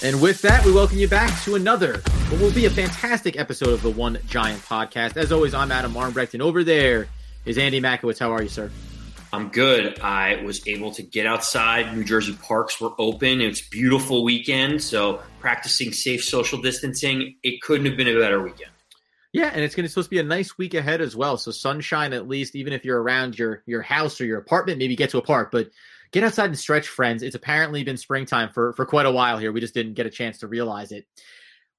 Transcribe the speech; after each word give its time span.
And 0.00 0.22
with 0.22 0.42
that, 0.42 0.64
we 0.64 0.70
welcome 0.70 0.96
you 0.96 1.08
back 1.08 1.42
to 1.42 1.56
another, 1.56 1.94
what 2.28 2.40
will 2.40 2.52
be 2.52 2.66
a 2.66 2.70
fantastic 2.70 3.36
episode 3.36 3.70
of 3.70 3.82
the 3.82 3.90
One 3.90 4.16
Giant 4.28 4.62
Podcast. 4.62 5.16
As 5.16 5.32
always, 5.32 5.54
I'm 5.54 5.72
Adam 5.72 5.92
Armbrecht, 5.94 6.34
and 6.34 6.42
over 6.42 6.62
there 6.62 7.08
is 7.44 7.58
Andy 7.58 7.80
Makowitz. 7.80 8.20
How 8.20 8.30
are 8.30 8.40
you, 8.40 8.48
sir? 8.48 8.70
I'm 9.32 9.48
good. 9.48 9.98
I 9.98 10.40
was 10.44 10.64
able 10.68 10.92
to 10.92 11.02
get 11.02 11.26
outside. 11.26 11.96
New 11.96 12.04
Jersey 12.04 12.38
parks 12.40 12.80
were 12.80 12.92
open. 12.96 13.40
It's 13.40 13.60
beautiful 13.60 14.22
weekend, 14.22 14.84
so 14.84 15.20
practicing 15.40 15.90
safe 15.90 16.22
social 16.22 16.62
distancing. 16.62 17.34
It 17.42 17.60
couldn't 17.60 17.86
have 17.86 17.96
been 17.96 18.06
a 18.06 18.16
better 18.20 18.40
weekend. 18.40 18.70
Yeah, 19.32 19.50
and 19.52 19.64
it's 19.64 19.74
going 19.74 19.82
to 19.82 19.88
supposed 19.88 20.10
to 20.10 20.10
be 20.10 20.20
a 20.20 20.22
nice 20.22 20.56
week 20.56 20.74
ahead 20.74 21.00
as 21.00 21.16
well. 21.16 21.36
So 21.38 21.50
sunshine 21.50 22.12
at 22.12 22.28
least, 22.28 22.54
even 22.54 22.72
if 22.72 22.84
you're 22.84 23.02
around 23.02 23.36
your 23.36 23.64
your 23.66 23.82
house 23.82 24.20
or 24.20 24.26
your 24.26 24.38
apartment, 24.38 24.78
maybe 24.78 24.94
get 24.94 25.10
to 25.10 25.18
a 25.18 25.22
park, 25.22 25.50
but 25.50 25.70
get 26.12 26.24
outside 26.24 26.46
and 26.46 26.58
stretch, 26.58 26.88
friends. 26.88 27.22
It's 27.22 27.34
apparently 27.34 27.84
been 27.84 27.96
springtime 27.96 28.50
for 28.50 28.72
for 28.74 28.86
quite 28.86 29.06
a 29.06 29.12
while 29.12 29.38
here. 29.38 29.52
We 29.52 29.60
just 29.60 29.74
didn't 29.74 29.94
get 29.94 30.06
a 30.06 30.10
chance 30.10 30.38
to 30.38 30.48
realize 30.48 30.92
it 30.92 31.06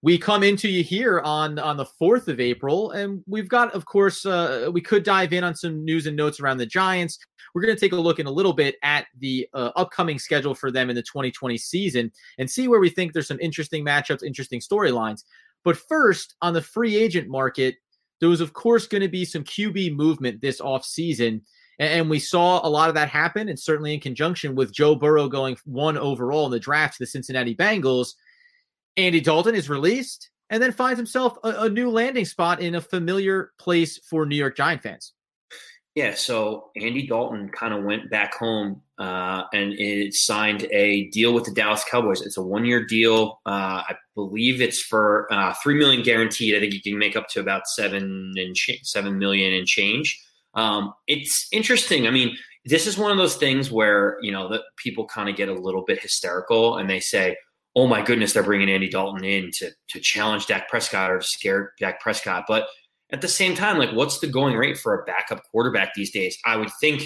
we 0.02 0.18
come 0.18 0.44
into 0.44 0.70
you 0.70 0.84
here 0.84 1.20
on 1.22 1.60
on 1.60 1.78
the 1.78 1.86
4th 1.86 2.28
of 2.28 2.40
april 2.40 2.92
and 2.92 3.24
we've 3.28 3.50
got 3.50 3.74
of 3.74 3.86
course 3.86 4.26
uh, 4.26 4.70
we 4.72 4.82
could 4.82 5.04
dive 5.04 5.34
in 5.34 5.44
on 5.44 5.56
some 5.56 5.84
news 5.84 6.08
and 6.08 6.16
notes 6.16 6.40
around 6.40 6.58
the 6.58 6.66
giants 6.66 7.20
we're 7.54 7.62
going 7.62 7.74
to 7.74 7.80
take 7.80 7.92
a 7.92 7.96
look 7.96 8.20
in 8.20 8.28
a 8.28 8.32
little 8.32 8.54
bit 8.54 8.76
at 8.84 9.08
the 9.20 9.48
uh, 9.54 9.72
upcoming 9.76 10.20
schedule 10.20 10.56
for 10.56 10.72
them 10.72 10.90
in 10.90 10.96
the 10.96 11.02
2020 11.02 11.58
season 11.58 12.12
and 12.38 12.50
see 12.50 12.68
where 12.68 12.80
we 12.80 12.90
think 12.90 13.14
there's 13.14 13.28
some 13.28 13.40
interesting 13.40 13.84
matchups 13.84 14.24
interesting 14.24 14.60
storylines 14.60 15.24
but 15.64 15.78
first 15.78 16.36
on 16.42 16.54
the 16.54 16.62
free 16.62 16.96
agent 16.96 17.28
market 17.28 17.76
there 18.20 18.30
was 18.30 18.42
of 18.42 18.54
course 18.54 18.88
going 18.88 19.02
to 19.02 19.10
be 19.10 19.26
some 19.26 19.44
qb 19.44 19.94
movement 19.94 20.42
this 20.42 20.62
offseason 20.62 21.42
and 21.80 22.10
we 22.10 22.20
saw 22.20 22.66
a 22.66 22.70
lot 22.70 22.90
of 22.90 22.96
that 22.96 23.10
happen 23.10 23.50
and 23.50 23.60
certainly 23.60 23.94
in 23.94 24.00
conjunction 24.00 24.54
with 24.56 24.74
joe 24.74 24.96
burrow 24.96 25.28
going 25.28 25.58
one 25.66 25.98
overall 25.98 26.46
in 26.46 26.52
the 26.52 26.60
draft 26.60 26.98
to 26.98 27.04
the 27.04 27.08
cincinnati 27.08 27.56
bengals 27.56 28.14
Andy 29.00 29.22
Dalton 29.22 29.56
is 29.56 29.70
released 29.70 30.30
and 30.50 30.62
then 30.62 30.72
finds 30.72 30.98
himself 30.98 31.38
a, 31.44 31.64
a 31.64 31.70
new 31.70 31.90
landing 31.90 32.26
spot 32.26 32.62
in 32.62 32.76
a 32.76 32.82
familiar 32.82 33.52
place 33.58 33.98
for 33.98 34.26
New 34.26 34.36
York 34.36 34.58
Giant 34.58 34.84
fans. 34.84 35.14
Yeah, 35.96 36.14
so 36.14 36.70
Andy 36.76 37.08
Dalton 37.08 37.50
kind 37.50 37.74
of 37.74 37.84
went 37.84 38.10
back 38.10 38.36
home 38.36 38.82
uh, 39.00 39.44
and 39.54 39.74
it 39.74 40.14
signed 40.14 40.68
a 40.72 41.08
deal 41.10 41.34
with 41.34 41.46
the 41.46 41.54
Dallas 41.54 41.84
Cowboys. 41.90 42.22
It's 42.22 42.38
a 42.38 42.42
one-year 42.42 42.86
deal. 42.86 43.40
Uh, 43.46 43.84
I 43.88 43.96
believe 44.16 44.62
it's 44.62 44.82
for 44.82 45.28
uh, 45.32 45.54
three 45.64 45.76
million 45.76 46.04
guaranteed. 46.04 46.56
I 46.56 46.60
think 46.60 46.74
you 46.74 46.82
can 46.82 46.98
make 46.98 47.16
up 47.16 47.28
to 47.30 47.40
about 47.40 47.68
seven 47.68 48.34
and 48.36 48.58
seven 48.84 49.18
million 49.18 49.54
and 49.54 49.66
change. 49.66 50.22
Um, 50.60 50.94
it's 51.08 51.48
interesting. 51.54 52.06
I 52.06 52.12
mean, 52.12 52.38
this 52.66 52.86
is 52.86 52.98
one 52.98 53.12
of 53.12 53.18
those 53.18 53.38
things 53.38 53.72
where 53.72 54.18
you 54.22 54.32
know 54.32 54.50
that 54.50 54.64
people 54.76 55.06
kind 55.06 55.30
of 55.30 55.38
get 55.38 55.48
a 55.48 55.54
little 55.54 55.84
bit 55.86 56.02
hysterical 56.02 56.78
and 56.78 56.90
they 56.90 57.00
say, 57.00 57.38
oh 57.76 57.88
my 57.88 58.02
goodness, 58.02 58.34
they're 58.34 58.44
bringing 58.44 58.70
Andy 58.70 58.90
Dalton 58.90 59.24
in 59.24 59.52
to 59.54 59.72
to 59.90 60.00
challenge 60.02 60.48
Dak 60.48 60.68
Prescott 60.68 61.12
or 61.12 61.22
scare 61.22 61.72
Dak 61.80 62.02
Prescott. 62.02 62.44
But 62.48 62.68
at 63.12 63.22
the 63.22 63.28
same 63.28 63.56
time, 63.56 63.78
like, 63.78 63.94
what's 63.94 64.20
the 64.20 64.28
going 64.28 64.58
rate 64.58 64.78
for 64.78 64.94
a 64.94 65.06
backup 65.06 65.42
quarterback 65.50 65.94
these 65.96 66.12
days? 66.12 66.38
I 66.46 66.58
would 66.58 66.70
think, 66.82 67.04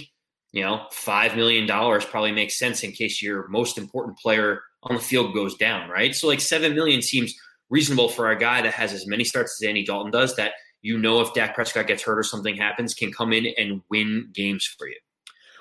you 0.51 0.63
know, 0.63 0.87
five 0.91 1.35
million 1.35 1.67
dollars 1.67 2.05
probably 2.05 2.31
makes 2.31 2.57
sense 2.57 2.83
in 2.83 2.91
case 2.91 3.21
your 3.21 3.47
most 3.49 3.77
important 3.77 4.17
player 4.17 4.61
on 4.81 4.95
the 4.95 5.01
field 5.01 5.35
goes 5.35 5.55
down, 5.55 5.89
right? 5.89 6.15
So 6.15 6.27
like 6.27 6.41
seven 6.41 6.73
million 6.73 7.03
seems 7.03 7.35
reasonable 7.69 8.09
for 8.09 8.31
a 8.31 8.37
guy 8.37 8.63
that 8.63 8.73
has 8.73 8.93
as 8.93 9.05
many 9.05 9.23
starts 9.23 9.61
as 9.61 9.67
Andy 9.67 9.85
Dalton 9.85 10.11
does 10.11 10.35
that 10.37 10.53
you 10.83 10.99
know 10.99 11.21
if 11.21 11.33
Dak 11.33 11.55
Prescott 11.55 11.87
gets 11.87 12.03
hurt 12.03 12.19
or 12.19 12.23
something 12.23 12.55
happens, 12.55 12.93
can 12.93 13.11
come 13.11 13.33
in 13.33 13.47
and 13.57 13.81
win 13.89 14.29
games 14.33 14.65
for 14.77 14.87
you. 14.87 14.97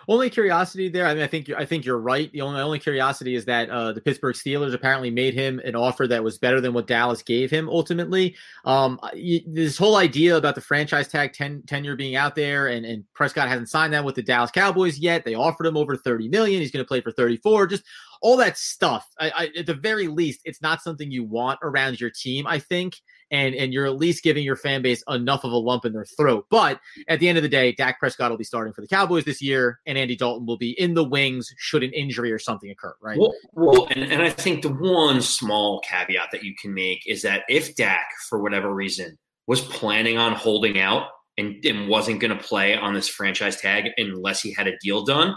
Only 0.09 0.31
curiosity 0.31 0.89
there. 0.89 1.07
I 1.07 1.15
mean, 1.15 1.23
I 1.23 1.29
think 1.29 1.49
I 1.51 1.65
think 1.65 1.85
you're 1.85 1.99
right. 1.99 2.31
The 2.33 2.41
only 2.41 2.61
only 2.61 2.81
curiosity 2.81 3.37
is 3.37 3.45
that 3.45 3.71
uh, 3.71 3.93
the 3.93 4.01
Pittsburgh 4.01 4.35
Steelers 4.35 4.75
apparently 4.75 5.13
made 5.13 5.33
him 5.33 5.61
an 5.65 5.77
offer 5.77 6.09
that 6.09 6.25
was 6.25 6.39
better 6.39 6.61
than 6.61 6.73
what 6.73 6.89
Dallas 6.89 7.23
gave 7.23 7.53
him. 7.53 7.69
Ultimately, 7.69 8.35
um, 8.65 8.99
this 9.47 9.79
whole 9.79 9.95
idea 9.95 10.37
about 10.37 10.57
the 10.57 10.61
franchise 10.61 11.07
tag 11.07 11.35
ten, 11.35 11.63
tenure 11.69 11.95
being 11.95 12.17
out 12.17 12.35
there, 12.35 12.67
and, 12.67 12.85
and 12.85 13.05
Prescott 13.15 13.49
hasn't 13.49 13.69
signed 13.69 13.93
that 13.93 14.05
with 14.05 14.17
the 14.17 14.23
Dallas 14.23 14.51
Cowboys 14.51 14.99
yet. 14.99 15.25
They 15.25 15.35
offered 15.35 15.67
him 15.67 15.77
over 15.77 15.97
thirty 15.97 16.29
million. 16.29 16.61
He's 16.61 16.73
going 16.73 16.85
to 16.85 16.89
play 16.89 17.01
for 17.01 17.13
thirty 17.13 17.37
four. 17.37 17.69
Just 17.69 17.85
all 18.23 18.37
that 18.39 18.59
stuff. 18.59 19.07
I, 19.21 19.31
I, 19.31 19.51
at 19.57 19.67
the 19.67 19.75
very 19.75 20.09
least, 20.09 20.41
it's 20.45 20.61
not 20.61 20.83
something 20.83 21.13
you 21.13 21.23
want 21.23 21.61
around 21.63 22.01
your 22.01 22.11
team. 22.11 22.45
I 22.49 22.59
think 22.59 22.95
and 23.33 23.55
and 23.55 23.73
you're 23.73 23.87
at 23.87 23.97
least 23.97 24.23
giving 24.23 24.45
your 24.45 24.57
fan 24.57 24.83
base 24.83 25.03
enough 25.09 25.43
of 25.43 25.51
a 25.51 25.57
lump 25.57 25.85
in 25.85 25.93
their 25.93 26.05
throat. 26.05 26.47
But 26.51 26.79
at 27.09 27.19
the 27.19 27.29
end 27.29 27.39
of 27.39 27.43
the 27.43 27.49
day, 27.49 27.73
Dak 27.73 27.99
Prescott 27.99 28.31
will 28.31 28.39
be 28.39 28.45
starting 28.45 28.73
for 28.73 28.83
the 28.83 28.87
Cowboys 28.87 29.25
this 29.25 29.43
year, 29.43 29.81
and 29.87 29.99
Andy 29.99 30.15
Dalton 30.15 30.47
will 30.47 30.59
be 30.59 30.79
in 30.79 30.95
the 30.95 31.03
wings 31.03 31.53
should 31.59 31.83
an 31.83 31.93
injury 31.93 32.31
or 32.31 32.39
something 32.39 32.71
occur, 32.71 32.95
right? 33.01 33.19
Well, 33.19 33.35
well 33.55 33.89
and, 33.91 34.05
and 34.05 34.23
I 34.23 34.31
think 34.31 34.63
the 34.63 34.73
one 34.73 35.23
small 35.23 35.81
caveat 35.81 36.29
that 36.31 36.45
you 36.45 36.55
can 36.61 36.75
make 36.75 37.03
is 37.07 37.23
that 37.23 37.43
if 37.49 37.75
Dak, 37.75 38.07
for 38.29 38.41
whatever 38.41 38.73
reason, 38.73 39.19
was 39.47 39.63
planning 39.63 40.19
on 40.19 40.35
holding 40.35 40.79
out 40.79 41.09
and, 41.39 41.65
and 41.65 41.89
wasn't 41.89 42.21
going 42.21 42.37
to 42.37 42.43
play 42.43 42.77
on 42.77 42.95
this 42.95 43.09
franchise 43.09 43.61
tag 43.61 43.91
unless 43.97 44.41
he 44.41 44.53
had 44.53 44.69
a 44.69 44.79
deal 44.79 45.05
done, 45.05 45.35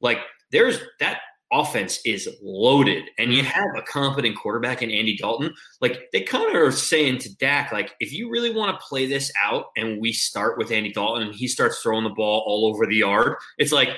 like 0.00 0.18
there's 0.50 0.78
that 1.00 1.20
offense 1.52 2.00
is 2.04 2.28
loaded 2.42 3.04
and 3.18 3.32
you 3.32 3.42
mm-hmm. 3.42 3.50
have 3.50 3.70
a 3.76 3.82
competent 3.82 4.36
quarterback 4.36 4.82
in 4.82 4.90
Andy 4.90 5.16
Dalton, 5.16 5.54
like 5.80 6.08
they 6.12 6.22
kind 6.22 6.48
of 6.48 6.54
are 6.54 6.72
saying 6.72 7.18
to 7.18 7.36
Dak, 7.36 7.72
like, 7.72 7.94
if 8.00 8.12
you 8.12 8.30
really 8.30 8.50
want 8.50 8.78
to 8.78 8.86
play 8.86 9.06
this 9.06 9.32
out 9.42 9.66
and 9.76 10.00
we 10.00 10.12
start 10.12 10.58
with 10.58 10.70
Andy 10.70 10.92
Dalton 10.92 11.22
and 11.22 11.34
he 11.34 11.46
starts 11.46 11.80
throwing 11.80 12.04
the 12.04 12.10
ball 12.10 12.42
all 12.46 12.66
over 12.66 12.86
the 12.86 12.96
yard, 12.96 13.36
it's 13.58 13.72
like, 13.72 13.90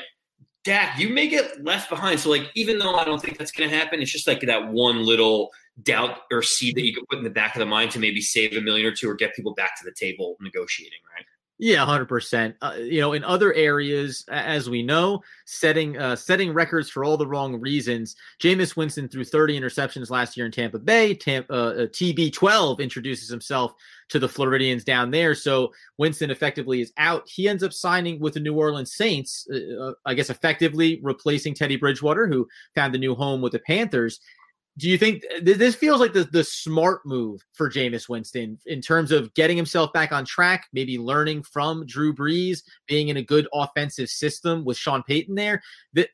Dak, 0.65 0.99
you 0.99 1.09
may 1.09 1.29
get 1.29 1.65
left 1.65 1.89
behind. 1.89 2.21
So, 2.21 2.29
like, 2.29 2.51
even 2.55 2.79
though 2.79 2.97
I 2.97 3.05
don't 3.05 3.23
think 3.23 3.39
that's 3.39 3.53
going 3.53 3.71
to 3.71 3.77
happen, 3.77 4.03
it's 4.03 4.13
just 4.13 4.27
like 4.27 4.41
that 4.43 4.71
one 4.71 5.05
little 5.05 5.51
doubt 5.83 6.19
or 6.31 6.43
seed 6.43 6.75
that 6.75 6.85
you 6.85 6.93
could 6.93 7.07
put 7.09 7.19
in 7.19 7.25
the 7.25 7.31
back 7.31 7.55
of 7.55 7.61
the 7.61 7.67
mind 7.67 7.91
to 7.93 7.99
maybe 7.99 8.21
save 8.21 8.55
a 8.55 8.61
million 8.61 8.85
or 8.87 8.93
two 8.93 9.09
or 9.09 9.15
get 9.15 9.35
people 9.35 9.55
back 9.55 9.79
to 9.79 9.85
the 9.85 9.93
table 9.93 10.37
negotiating, 10.41 10.99
right? 11.17 11.25
Yeah, 11.61 11.85
hundred 11.85 12.05
uh, 12.05 12.07
percent. 12.07 12.57
You 12.79 13.01
know, 13.01 13.15
in 13.15 13.25
other 13.25 13.53
areas, 13.53 14.25
as 14.29 14.71
we 14.71 14.83
know, 14.83 15.23
setting 15.45 15.99
uh, 15.99 16.15
setting 16.15 16.53
records 16.53 16.89
for 16.89 17.05
all 17.05 17.17
the 17.17 17.27
wrong 17.27 17.61
reasons. 17.61 18.15
Jameis 18.41 18.77
Winston 18.77 19.09
threw 19.09 19.25
30 19.25 19.61
interceptions 19.61 20.09
last 20.09 20.37
year 20.37 20.47
in 20.47 20.53
Tampa 20.53 20.79
Bay. 20.79 21.19
Uh, 21.27 21.53
uh 21.53 21.87
TB12 21.87 22.79
introduces 22.79 23.29
himself 23.29 23.75
to 24.09 24.21
the 24.21 24.29
Floridians 24.29 24.85
down 24.85 25.11
there, 25.11 25.35
so 25.35 25.73
Winston 25.99 26.31
effectively 26.31 26.81
is 26.81 26.93
out. 26.97 27.29
He 27.29 27.49
ends 27.49 27.65
up 27.65 27.73
signing 27.73 28.21
with 28.21 28.35
the 28.35 28.41
New 28.41 28.55
Orleans 28.55 28.93
Saints. 28.93 29.47
Uh, 29.53 29.83
uh 29.83 29.93
I 30.07 30.15
guess 30.15 30.31
effectively 30.31 31.01
replacing 31.03 31.55
Teddy 31.55 31.77
Bridgewater, 31.77 32.29
who 32.29 32.47
found 32.77 32.95
a 32.95 32.99
new 32.99 33.17
home 33.17 33.41
with 33.41 33.53
the 33.53 33.59
Panthers 33.59 34.21
do 34.79 34.89
you 34.89 34.97
think 34.97 35.25
uh, 35.37 35.41
this 35.43 35.75
feels 35.75 36.01
like 36.01 36.13
the, 36.13 36.25
the 36.25 36.45
smart 36.45 37.05
move 37.05 37.45
for 37.53 37.69
Jameis 37.69 38.09
Winston 38.09 38.59
in 38.65 38.81
terms 38.81 39.11
of 39.11 39.35
getting 39.35 39.57
himself 39.57 39.93
back 39.93 40.13
on 40.13 40.25
track, 40.25 40.69
maybe 40.73 40.99
learning 40.99 41.43
from 41.43 41.85
Drew 41.85 42.15
Brees, 42.15 42.63
being 42.87 43.09
in 43.09 43.17
a 43.17 43.23
good 43.23 43.49
offensive 43.53 44.09
system 44.09 44.65
with 44.65 44.77
Sean 44.77 45.03
Payton 45.03 45.35
there? 45.35 45.61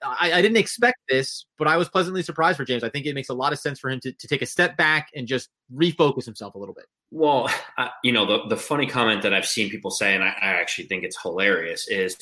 I, 0.02 0.32
I 0.32 0.42
didn't 0.42 0.56
expect 0.56 0.98
this, 1.08 1.44
but 1.58 1.68
I 1.68 1.76
was 1.76 1.90
pleasantly 1.90 2.22
surprised 2.22 2.56
for 2.56 2.64
Jameis. 2.64 2.82
I 2.82 2.88
think 2.88 3.04
it 3.04 3.14
makes 3.14 3.28
a 3.28 3.34
lot 3.34 3.52
of 3.52 3.58
sense 3.58 3.78
for 3.78 3.90
him 3.90 4.00
to, 4.00 4.12
to 4.12 4.26
take 4.26 4.40
a 4.40 4.46
step 4.46 4.76
back 4.78 5.08
and 5.14 5.28
just 5.28 5.50
refocus 5.72 6.24
himself 6.24 6.54
a 6.54 6.58
little 6.58 6.74
bit. 6.74 6.86
Well, 7.10 7.50
I, 7.78 7.90
you 8.02 8.12
know, 8.12 8.24
the, 8.24 8.48
the 8.48 8.56
funny 8.56 8.86
comment 8.86 9.22
that 9.22 9.34
I've 9.34 9.46
seen 9.46 9.68
people 9.68 9.90
say, 9.90 10.14
and 10.14 10.24
I, 10.24 10.28
I 10.28 10.48
actually 10.54 10.86
think 10.86 11.04
it's 11.04 11.20
hilarious, 11.20 11.86
is 11.88 12.16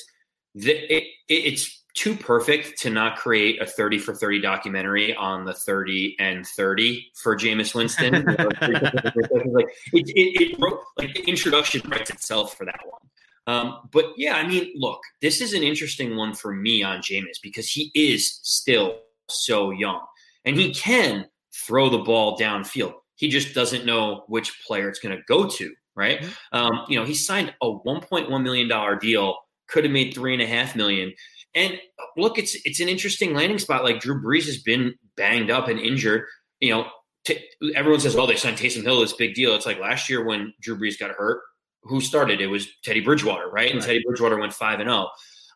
that 0.56 0.94
it, 0.94 1.04
it, 1.28 1.34
it's 1.34 1.81
too 1.94 2.16
perfect 2.16 2.78
to 2.80 2.90
not 2.90 3.16
create 3.16 3.60
a 3.60 3.66
30 3.66 3.98
for 3.98 4.14
30 4.14 4.40
documentary 4.40 5.14
on 5.14 5.44
the 5.44 5.52
30 5.52 6.16
and 6.18 6.46
30 6.46 7.10
for 7.14 7.36
Jameis 7.36 7.74
Winston. 7.74 8.24
like 8.24 9.66
it, 9.92 10.08
it, 10.08 10.40
it 10.40 10.58
wrote, 10.58 10.80
like 10.96 11.14
the 11.14 11.22
introduction 11.24 11.82
writes 11.88 12.10
itself 12.10 12.56
for 12.56 12.64
that 12.64 12.80
one. 12.84 13.00
Um, 13.46 13.88
but 13.90 14.12
yeah, 14.16 14.36
I 14.36 14.46
mean, 14.46 14.72
look, 14.76 15.00
this 15.20 15.40
is 15.40 15.52
an 15.52 15.62
interesting 15.62 16.16
one 16.16 16.34
for 16.34 16.54
me 16.54 16.82
on 16.82 17.00
Jameis 17.00 17.40
because 17.42 17.68
he 17.68 17.90
is 17.94 18.40
still 18.42 19.00
so 19.28 19.70
young 19.70 20.00
and 20.44 20.56
he 20.56 20.72
can 20.72 21.26
throw 21.54 21.88
the 21.88 21.98
ball 21.98 22.38
downfield. 22.38 22.94
He 23.16 23.28
just 23.28 23.54
doesn't 23.54 23.84
know 23.84 24.24
which 24.28 24.62
player 24.64 24.88
it's 24.88 24.98
going 24.98 25.16
to 25.16 25.22
go 25.28 25.46
to, 25.46 25.72
right? 25.94 26.20
Mm-hmm. 26.20 26.56
Um, 26.56 26.84
you 26.88 26.98
know, 26.98 27.04
he 27.04 27.14
signed 27.14 27.54
a 27.62 27.66
$1.1 27.66 28.42
million 28.42 28.98
deal, 28.98 29.36
could 29.68 29.84
have 29.84 29.92
made 29.92 30.14
three 30.14 30.32
and 30.32 30.42
a 30.42 30.46
half 30.46 30.74
million. 30.74 31.12
And 31.54 31.78
look, 32.16 32.38
it's 32.38 32.56
it's 32.64 32.80
an 32.80 32.88
interesting 32.88 33.34
landing 33.34 33.58
spot. 33.58 33.84
Like 33.84 34.00
Drew 34.00 34.22
Brees 34.22 34.46
has 34.46 34.58
been 34.58 34.94
banged 35.16 35.50
up 35.50 35.68
and 35.68 35.78
injured. 35.78 36.24
You 36.60 36.70
know, 36.70 36.86
t- 37.24 37.44
everyone 37.74 38.00
says, 38.00 38.14
"Well, 38.14 38.26
they 38.26 38.36
signed 38.36 38.56
Taysom 38.56 38.82
Hill. 38.82 39.00
This 39.00 39.12
big 39.12 39.34
deal." 39.34 39.54
It's 39.54 39.66
like 39.66 39.78
last 39.78 40.08
year 40.08 40.24
when 40.24 40.54
Drew 40.62 40.78
Brees 40.78 40.98
got 40.98 41.10
hurt. 41.10 41.42
Who 41.84 42.00
started? 42.00 42.40
It 42.40 42.46
was 42.46 42.68
Teddy 42.84 43.00
Bridgewater, 43.00 43.50
right? 43.50 43.70
And 43.70 43.80
right. 43.80 43.86
Teddy 43.86 44.02
Bridgewater 44.06 44.38
went 44.38 44.54
five 44.54 44.80
and 44.80 44.88
zero. 44.88 45.06
Oh. 45.06 45.10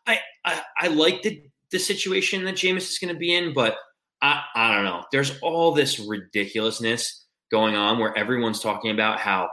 I, 0.05 0.19
I 0.45 0.61
I 0.77 0.87
like 0.87 1.21
the 1.23 1.41
the 1.71 1.79
situation 1.79 2.45
that 2.45 2.55
Jameis 2.55 2.89
is 2.89 2.99
going 2.99 3.13
to 3.13 3.19
be 3.19 3.33
in, 3.33 3.53
but 3.53 3.77
I 4.21 4.43
I 4.55 4.73
don't 4.73 4.85
know. 4.85 5.03
There's 5.11 5.39
all 5.41 5.71
this 5.71 5.99
ridiculousness 5.99 7.25
going 7.51 7.75
on 7.75 7.99
where 7.99 8.15
everyone's 8.17 8.59
talking 8.59 8.91
about 8.91 9.19
how 9.19 9.49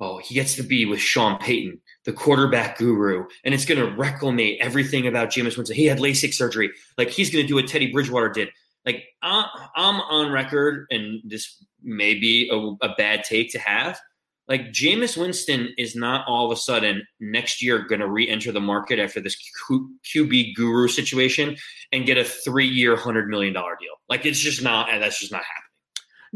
oh 0.00 0.18
he 0.18 0.34
gets 0.34 0.56
to 0.56 0.62
be 0.62 0.86
with 0.86 1.00
Sean 1.00 1.38
Payton 1.38 1.80
the 2.04 2.12
quarterback 2.12 2.78
guru, 2.78 3.24
and 3.44 3.54
it's 3.54 3.64
going 3.64 3.80
to 3.80 3.96
reclamate 3.96 4.58
everything 4.60 5.06
about 5.06 5.30
Jameis 5.30 5.56
Winston. 5.56 5.76
He 5.76 5.86
had 5.86 5.98
LASIK 5.98 6.34
surgery. 6.34 6.70
Like 6.98 7.10
he's 7.10 7.30
going 7.30 7.44
to 7.44 7.48
do 7.48 7.54
what 7.54 7.66
Teddy 7.66 7.90
Bridgewater 7.90 8.28
did. 8.28 8.50
like 8.84 9.04
I'm 9.22 10.00
on 10.00 10.30
record, 10.30 10.86
and 10.90 11.20
this 11.24 11.62
may 11.82 12.14
be 12.14 12.50
a, 12.52 12.86
a 12.86 12.94
bad 12.96 13.24
take 13.24 13.52
to 13.52 13.58
have. 13.58 13.98
Like 14.46 14.72
Jameis 14.72 15.16
Winston 15.16 15.72
is 15.78 15.96
not 15.96 16.26
all 16.28 16.44
of 16.44 16.52
a 16.52 16.60
sudden 16.60 17.06
next 17.18 17.62
year 17.62 17.78
going 17.78 18.02
to 18.02 18.08
re-enter 18.08 18.52
the 18.52 18.60
market 18.60 18.98
after 18.98 19.18
this 19.18 19.36
Q- 19.66 19.90
QB 20.04 20.54
guru 20.54 20.86
situation 20.86 21.56
and 21.92 22.04
get 22.04 22.18
a 22.18 22.24
three-year, 22.24 22.94
hundred 22.94 23.30
million 23.30 23.54
dollar 23.54 23.78
deal. 23.80 23.94
Like 24.10 24.26
it's 24.26 24.38
just 24.38 24.62
not, 24.62 24.88
that's 24.90 25.18
just 25.18 25.32
not 25.32 25.38
happening. 25.38 25.73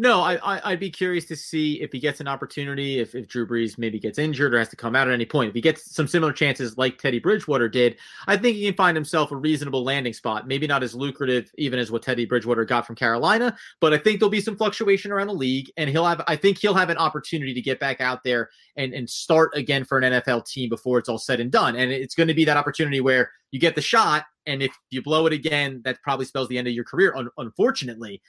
No, 0.01 0.21
I, 0.21 0.37
I 0.37 0.71
would 0.71 0.79
be 0.79 0.91
curious 0.91 1.25
to 1.25 1.35
see 1.35 1.83
if 1.83 1.91
he 1.91 1.99
gets 1.99 2.21
an 2.21 2.29
opportunity, 2.29 3.01
if, 3.01 3.17
if 3.17 3.27
Drew 3.27 3.45
Brees 3.45 3.79
maybe 3.79 3.99
gets 3.99 4.17
injured 4.17 4.55
or 4.55 4.59
has 4.61 4.69
to 4.69 4.77
come 4.77 4.95
out 4.95 5.09
at 5.09 5.13
any 5.13 5.27
point. 5.27 5.49
If 5.49 5.57
he 5.57 5.61
gets 5.61 5.93
some 5.93 6.07
similar 6.07 6.33
chances 6.33 6.79
like 6.79 6.99
Teddy 6.99 7.19
Bridgewater 7.19 7.69
did, 7.69 7.97
I 8.29 8.37
think 8.37 8.57
he 8.57 8.67
can 8.67 8.77
find 8.77 8.97
himself 8.97 9.33
a 9.33 9.37
reasonable 9.37 9.83
landing 9.83 10.13
spot. 10.13 10.47
Maybe 10.47 10.69
not 10.69 10.85
as 10.85 10.95
lucrative 10.95 11.51
even 11.59 11.81
as 11.81 11.91
what 11.91 12.05
Teddy 12.05 12.27
Bridgewater 12.27 12.65
got 12.65 12.87
from 12.87 12.95
Carolina, 12.95 13.57
but 13.81 13.93
I 13.93 13.99
think 13.99 14.21
there'll 14.21 14.31
be 14.31 14.41
some 14.41 14.57
fluctuation 14.57 15.11
around 15.11 15.27
the 15.27 15.33
league, 15.33 15.69
and 15.77 15.91
he'll 15.91 16.07
have 16.07 16.23
I 16.29 16.37
think 16.37 16.59
he'll 16.59 16.75
have 16.75 16.91
an 16.91 16.97
opportunity 16.99 17.53
to 17.53 17.61
get 17.61 17.81
back 17.81 18.01
out 18.01 18.23
there 18.23 18.51
and 18.77 18.95
and 18.95 19.11
start 19.11 19.51
again 19.57 19.85
for 19.85 19.99
an 19.99 20.13
NFL 20.13 20.47
team 20.47 20.69
before 20.69 21.01
it's 21.01 21.09
all 21.09 21.19
said 21.19 21.41
and 21.41 21.51
done. 21.51 21.75
And 21.75 21.91
it's 21.91 22.15
going 22.15 22.29
to 22.29 22.35
be 22.35 22.45
that 22.45 22.57
opportunity 22.57 23.01
where 23.01 23.33
you 23.51 23.59
get 23.59 23.75
the 23.75 23.83
shot, 23.83 24.27
and 24.47 24.63
if 24.63 24.71
you 24.91 25.03
blow 25.03 25.27
it 25.27 25.33
again, 25.33 25.83
that 25.85 26.01
probably 26.05 26.27
spells 26.27 26.47
the 26.47 26.57
end 26.57 26.69
of 26.69 26.75
your 26.75 26.85
career. 26.85 27.17
Un- 27.17 27.31
unfortunately 27.37 28.23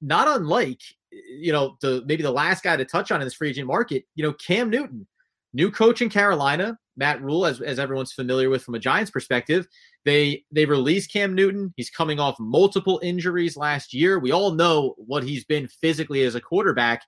not 0.00 0.28
unlike 0.28 0.80
you 1.12 1.52
know 1.52 1.76
the 1.80 2.02
maybe 2.06 2.22
the 2.22 2.30
last 2.30 2.62
guy 2.62 2.76
to 2.76 2.84
touch 2.84 3.10
on 3.10 3.20
in 3.20 3.26
this 3.26 3.34
free 3.34 3.50
agent 3.50 3.66
market. 3.66 4.04
You 4.14 4.24
know, 4.24 4.32
Cam 4.34 4.70
Newton, 4.70 5.06
new 5.52 5.70
coach 5.70 6.02
in 6.02 6.08
Carolina, 6.08 6.78
Matt 6.96 7.22
Rhule, 7.22 7.46
as 7.46 7.60
as 7.60 7.78
everyone's 7.78 8.12
familiar 8.12 8.50
with 8.50 8.62
from 8.62 8.74
a 8.74 8.78
Giants 8.78 9.10
perspective. 9.10 9.66
They 10.04 10.44
they 10.52 10.66
released 10.66 11.12
Cam 11.12 11.34
Newton. 11.34 11.72
He's 11.76 11.90
coming 11.90 12.20
off 12.20 12.36
multiple 12.38 13.00
injuries 13.02 13.56
last 13.56 13.92
year. 13.92 14.18
We 14.18 14.32
all 14.32 14.52
know 14.52 14.94
what 14.96 15.24
he's 15.24 15.44
been 15.44 15.68
physically 15.68 16.22
as 16.22 16.34
a 16.34 16.40
quarterback. 16.40 17.02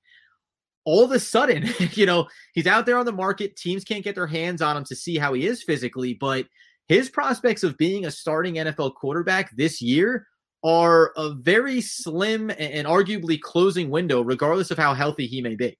All 0.85 1.05
of 1.05 1.13
a 1.13 1.21
sudden, 1.21 1.69
you 1.93 2.07
know, 2.07 2.27
he's 2.55 2.67
out 2.67 2.87
there 2.87 2.99
on 2.99 3.07
the 3.07 3.13
market. 3.13 3.57
Teams 3.57 3.85
can't 3.85 4.05
get 4.05 4.17
their 4.17 4.27
hands 4.27 4.61
on 4.61 4.77
him 4.77 4.85
to 4.85 4.97
see 4.97 5.17
how 5.17 5.33
he 5.33 5.47
is 5.47 5.63
physically, 5.63 6.15
but 6.15 6.47
his 6.89 7.09
prospects 7.09 7.63
of 7.63 7.79
being 7.79 8.05
a 8.05 8.11
starting 8.11 8.55
NFL 8.55 8.97
quarterback 8.97 9.55
this 9.57 9.81
year 9.81 10.27
are 10.65 11.13
a 11.17 11.35
very 11.35 11.81
slim 11.81 12.51
and 12.51 12.87
arguably 12.87 13.41
closing 13.41 13.91
window, 13.91 14.23
regardless 14.23 14.71
of 14.71 14.79
how 14.79 14.95
healthy 14.95 15.27
he 15.27 15.41
may 15.41 15.57
be. 15.57 15.77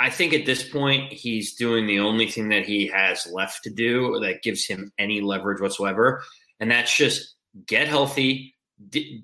I 0.00 0.10
think 0.10 0.32
at 0.32 0.46
this 0.46 0.68
point, 0.68 1.12
he's 1.12 1.54
doing 1.54 1.86
the 1.86 1.98
only 1.98 2.30
thing 2.30 2.48
that 2.50 2.64
he 2.64 2.86
has 2.86 3.26
left 3.32 3.64
to 3.64 3.70
do 3.70 4.20
that 4.20 4.42
gives 4.42 4.64
him 4.64 4.92
any 4.98 5.20
leverage 5.20 5.60
whatsoever. 5.60 6.22
And 6.60 6.70
that's 6.70 6.96
just 6.96 7.34
get 7.66 7.88
healthy, 7.88 8.54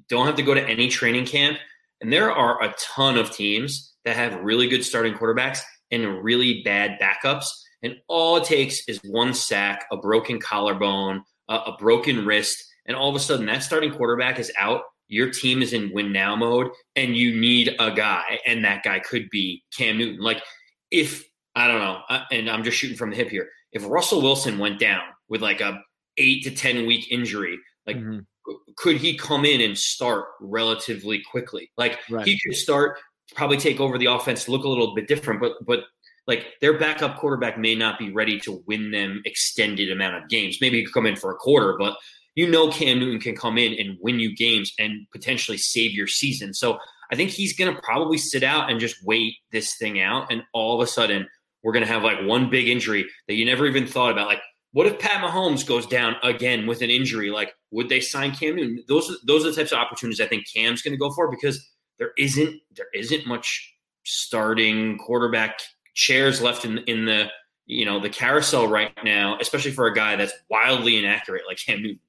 don't 0.09 0.27
have 0.27 0.35
to 0.35 0.43
go 0.43 0.55
to 0.55 0.69
any 0.69 0.89
training 0.89 1.27
camp. 1.27 1.59
And 2.01 2.13
there 2.13 2.33
are 2.33 2.61
a 2.63 2.75
ton 2.79 3.17
of 3.17 3.31
teams 3.31 3.95
that 4.05 4.17
have 4.17 4.43
really 4.43 4.69
good 4.69 4.85
starting 4.85 5.15
quarterbacks 5.15 5.61
and 5.93 6.23
really 6.25 6.63
bad 6.65 6.99
backups. 7.01 7.47
And 7.85 7.97
all 8.09 8.37
it 8.39 8.45
takes 8.45 8.87
is 8.89 8.99
one 9.05 9.33
sack, 9.33 9.87
a 9.93 9.97
broken 9.97 10.41
collarbone, 10.41 11.23
a, 11.49 11.55
a 11.55 11.77
broken 11.79 12.27
wrist 12.27 12.65
and 12.87 12.97
all 12.97 13.09
of 13.09 13.15
a 13.15 13.21
sudden 13.21 13.47
that 13.47 13.63
starting 13.63 13.93
quarterback 13.93 14.39
is 14.39 14.53
out, 14.59 14.83
your 15.09 15.31
team 15.31 15.63
is 15.63 15.73
in 15.73 15.93
win 15.93 16.13
now 16.13 16.35
mode, 16.37 16.71
and 16.97 17.17
you 17.17 17.39
need 17.39 17.75
a 17.79 17.91
guy, 17.91 18.41
and 18.47 18.65
that 18.65 18.83
guy 18.83 18.99
could 19.01 19.29
be 19.31 19.63
Cam 19.77 19.99
Newton. 19.99 20.21
Like 20.21 20.43
if 20.91 21.25
I 21.55 21.69
don't 21.69 21.81
know, 21.81 22.01
and 22.31 22.51
I'm 22.51 22.65
just 22.65 22.77
shooting 22.77 22.97
from 22.97 23.11
the 23.11 23.17
hip 23.17 23.29
here. 23.29 23.49
If 23.73 23.85
Russell 23.87 24.23
Wilson 24.23 24.59
went 24.59 24.79
down 24.79 25.03
with 25.29 25.43
like 25.43 25.61
a 25.61 25.81
eight 26.17 26.45
to 26.45 26.51
ten 26.51 26.87
week 26.87 27.11
injury, 27.11 27.59
like 27.87 27.97
mm-hmm. 27.97 28.21
could 28.77 28.97
he 28.97 29.17
come 29.17 29.45
in 29.45 29.61
and 29.61 29.77
start 29.77 30.27
relatively 30.41 31.23
quickly? 31.31 31.71
Like 31.77 31.99
right. 32.11 32.27
he 32.27 32.39
could 32.45 32.57
start, 32.57 32.99
probably 33.35 33.57
take 33.57 33.81
over 33.81 33.99
the 33.99 34.07
offense, 34.07 34.49
look 34.49 34.65
a 34.65 34.69
little 34.69 34.95
bit 34.95 35.09
different, 35.09 35.41
but 35.41 35.53
but 35.67 35.85
like 36.27 36.47
their 36.61 36.79
backup 36.79 37.19
quarterback 37.19 37.59
may 37.59 37.75
not 37.75 37.99
be 37.99 38.11
ready 38.11 38.41
to 38.41 38.63
win 38.67 38.91
them 38.91 39.23
extended 39.25 39.91
amount 39.91 40.17
of 40.17 40.29
games. 40.29 40.59
Maybe 40.61 40.79
he 40.79 40.85
could 40.85 40.95
come 40.95 41.07
in 41.07 41.17
for 41.17 41.33
a 41.33 41.37
quarter, 41.37 41.77
but 41.79 41.97
you 42.35 42.51
know 42.51 42.71
Cam 42.71 42.99
Newton 42.99 43.21
can 43.21 43.37
come 43.37 43.59
in 43.59 43.75
and 43.75 43.99
win 44.01 44.19
you 44.19 44.35
games 44.35 44.73
and 44.79 45.07
potentially 45.13 45.59
save 45.59 45.93
your 45.93 46.07
season. 46.07 46.55
So 46.55 46.79
I 47.11 47.17
think 47.17 47.31
he's 47.31 47.57
going 47.57 47.75
to 47.75 47.81
probably 47.83 48.19
sit 48.19 48.43
out 48.43 48.71
and 48.71 48.81
just 48.81 48.97
wait 49.05 49.35
this 49.53 49.77
thing 49.77 50.01
out. 50.01 50.33
And 50.33 50.43
all 50.53 50.81
of 50.81 50.87
a 50.87 50.91
sudden, 50.91 51.29
we're 51.63 51.73
going 51.73 51.85
to 51.87 51.93
have 51.93 52.03
like 52.03 52.23
one 52.23 52.51
big 52.51 52.69
injury 52.69 53.07
that 53.29 53.35
you 53.35 53.45
never 53.45 53.67
even 53.67 53.87
thought 53.87 54.11
about. 54.11 54.27
Like, 54.27 54.43
what 54.73 54.87
if 54.87 54.99
Pat 54.99 55.23
Mahomes 55.23 55.67
goes 55.67 55.87
down 55.87 56.17
again 56.23 56.67
with 56.67 56.83
an 56.83 56.91
injury? 56.91 57.31
Like, 57.31 57.55
would 57.71 57.89
they 57.89 58.01
sign 58.01 58.33
Cam 58.33 58.57
Newton? 58.57 58.85
Those 58.89 59.11
are 59.11 59.15
those 59.25 59.47
are 59.47 59.51
the 59.51 59.57
types 59.57 59.73
of 59.73 59.79
opportunities 59.79 60.21
I 60.21 60.27
think 60.27 60.47
Cam's 60.53 60.83
going 60.83 60.93
to 60.93 60.99
go 60.99 61.13
for 61.13 61.31
because 61.31 61.65
there 61.99 62.11
isn't 62.19 62.61
there 62.77 62.89
isn't 62.93 63.27
much 63.27 63.73
starting 64.05 64.99
quarterback 64.99 65.61
chairs 65.95 66.43
left 66.43 66.65
in 66.65 66.79
in 66.79 67.05
the 67.05 67.31
you 67.67 67.85
know 67.85 68.01
the 68.01 68.11
carousel 68.11 68.67
right 68.67 68.93
now, 69.05 69.39
especially 69.41 69.71
for 69.71 69.87
a 69.87 69.95
guy 69.95 70.17
that's 70.17 70.35
wildly 70.51 70.99
inaccurate 70.99 71.43
like 71.47 71.59
Cam 71.65 71.81
Newton. 71.81 72.01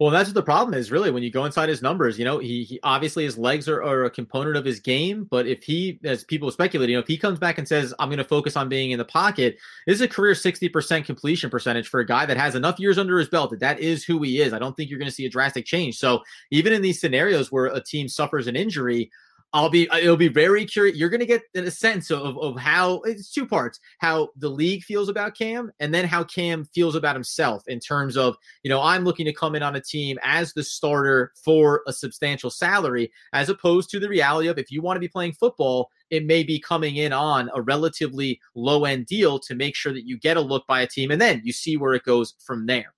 Well, 0.00 0.08
that's 0.08 0.30
what 0.30 0.34
the 0.34 0.42
problem 0.42 0.72
is, 0.72 0.90
really. 0.90 1.10
When 1.10 1.22
you 1.22 1.30
go 1.30 1.44
inside 1.44 1.68
his 1.68 1.82
numbers, 1.82 2.18
you 2.18 2.24
know, 2.24 2.38
he, 2.38 2.64
he 2.64 2.80
obviously 2.82 3.22
his 3.22 3.36
legs 3.36 3.68
are, 3.68 3.82
are, 3.82 4.06
a 4.06 4.10
component 4.10 4.56
of 4.56 4.64
his 4.64 4.80
game. 4.80 5.24
But 5.24 5.46
if 5.46 5.62
he, 5.62 6.00
as 6.04 6.24
people 6.24 6.50
speculate, 6.50 6.88
you 6.88 6.96
know, 6.96 7.02
if 7.02 7.06
he 7.06 7.18
comes 7.18 7.38
back 7.38 7.58
and 7.58 7.68
says, 7.68 7.92
"I'm 7.98 8.08
going 8.08 8.16
to 8.16 8.24
focus 8.24 8.56
on 8.56 8.70
being 8.70 8.92
in 8.92 8.98
the 8.98 9.04
pocket," 9.04 9.58
this 9.86 9.96
is 9.96 10.00
a 10.00 10.08
career 10.08 10.32
60% 10.32 11.04
completion 11.04 11.50
percentage 11.50 11.86
for 11.86 12.00
a 12.00 12.06
guy 12.06 12.24
that 12.24 12.38
has 12.38 12.54
enough 12.54 12.80
years 12.80 12.96
under 12.96 13.18
his 13.18 13.28
belt 13.28 13.50
that 13.50 13.60
that 13.60 13.78
is 13.78 14.02
who 14.02 14.22
he 14.22 14.40
is. 14.40 14.54
I 14.54 14.58
don't 14.58 14.74
think 14.74 14.88
you're 14.88 14.98
going 14.98 15.10
to 15.10 15.14
see 15.14 15.26
a 15.26 15.30
drastic 15.30 15.66
change. 15.66 15.98
So 15.98 16.22
even 16.50 16.72
in 16.72 16.80
these 16.80 16.98
scenarios 16.98 17.52
where 17.52 17.66
a 17.66 17.82
team 17.82 18.08
suffers 18.08 18.46
an 18.46 18.56
injury, 18.56 19.10
I'll 19.52 19.68
be 19.68 19.88
uh, 19.88 19.98
it'll 19.98 20.16
be 20.16 20.28
very 20.28 20.64
curious. 20.64 20.96
You're 20.96 21.08
gonna 21.08 21.26
get 21.26 21.42
a 21.54 21.70
sense 21.70 22.10
of, 22.10 22.38
of 22.38 22.56
how 22.56 23.00
it's 23.00 23.32
two 23.32 23.46
parts, 23.46 23.80
how 23.98 24.28
the 24.36 24.48
league 24.48 24.84
feels 24.84 25.08
about 25.08 25.36
Cam, 25.36 25.72
and 25.80 25.92
then 25.92 26.04
how 26.04 26.22
Cam 26.22 26.64
feels 26.72 26.94
about 26.94 27.16
himself 27.16 27.64
in 27.66 27.80
terms 27.80 28.16
of, 28.16 28.36
you 28.62 28.68
know, 28.68 28.80
I'm 28.80 29.04
looking 29.04 29.26
to 29.26 29.32
come 29.32 29.56
in 29.56 29.62
on 29.62 29.74
a 29.74 29.80
team 29.80 30.18
as 30.22 30.52
the 30.52 30.62
starter 30.62 31.32
for 31.44 31.82
a 31.88 31.92
substantial 31.92 32.50
salary, 32.50 33.10
as 33.32 33.48
opposed 33.48 33.90
to 33.90 34.00
the 34.00 34.08
reality 34.08 34.48
of 34.48 34.58
if 34.58 34.70
you 34.70 34.82
want 34.82 34.96
to 34.96 35.00
be 35.00 35.08
playing 35.08 35.32
football, 35.32 35.90
it 36.10 36.24
may 36.24 36.44
be 36.44 36.60
coming 36.60 36.96
in 36.96 37.12
on 37.12 37.50
a 37.54 37.62
relatively 37.62 38.40
low 38.54 38.84
end 38.84 39.06
deal 39.06 39.38
to 39.40 39.54
make 39.56 39.74
sure 39.74 39.92
that 39.92 40.06
you 40.06 40.16
get 40.18 40.36
a 40.36 40.40
look 40.40 40.64
by 40.68 40.80
a 40.80 40.86
team 40.86 41.10
and 41.10 41.20
then 41.20 41.40
you 41.44 41.52
see 41.52 41.76
where 41.76 41.94
it 41.94 42.04
goes 42.04 42.34
from 42.38 42.66
there. 42.66 42.94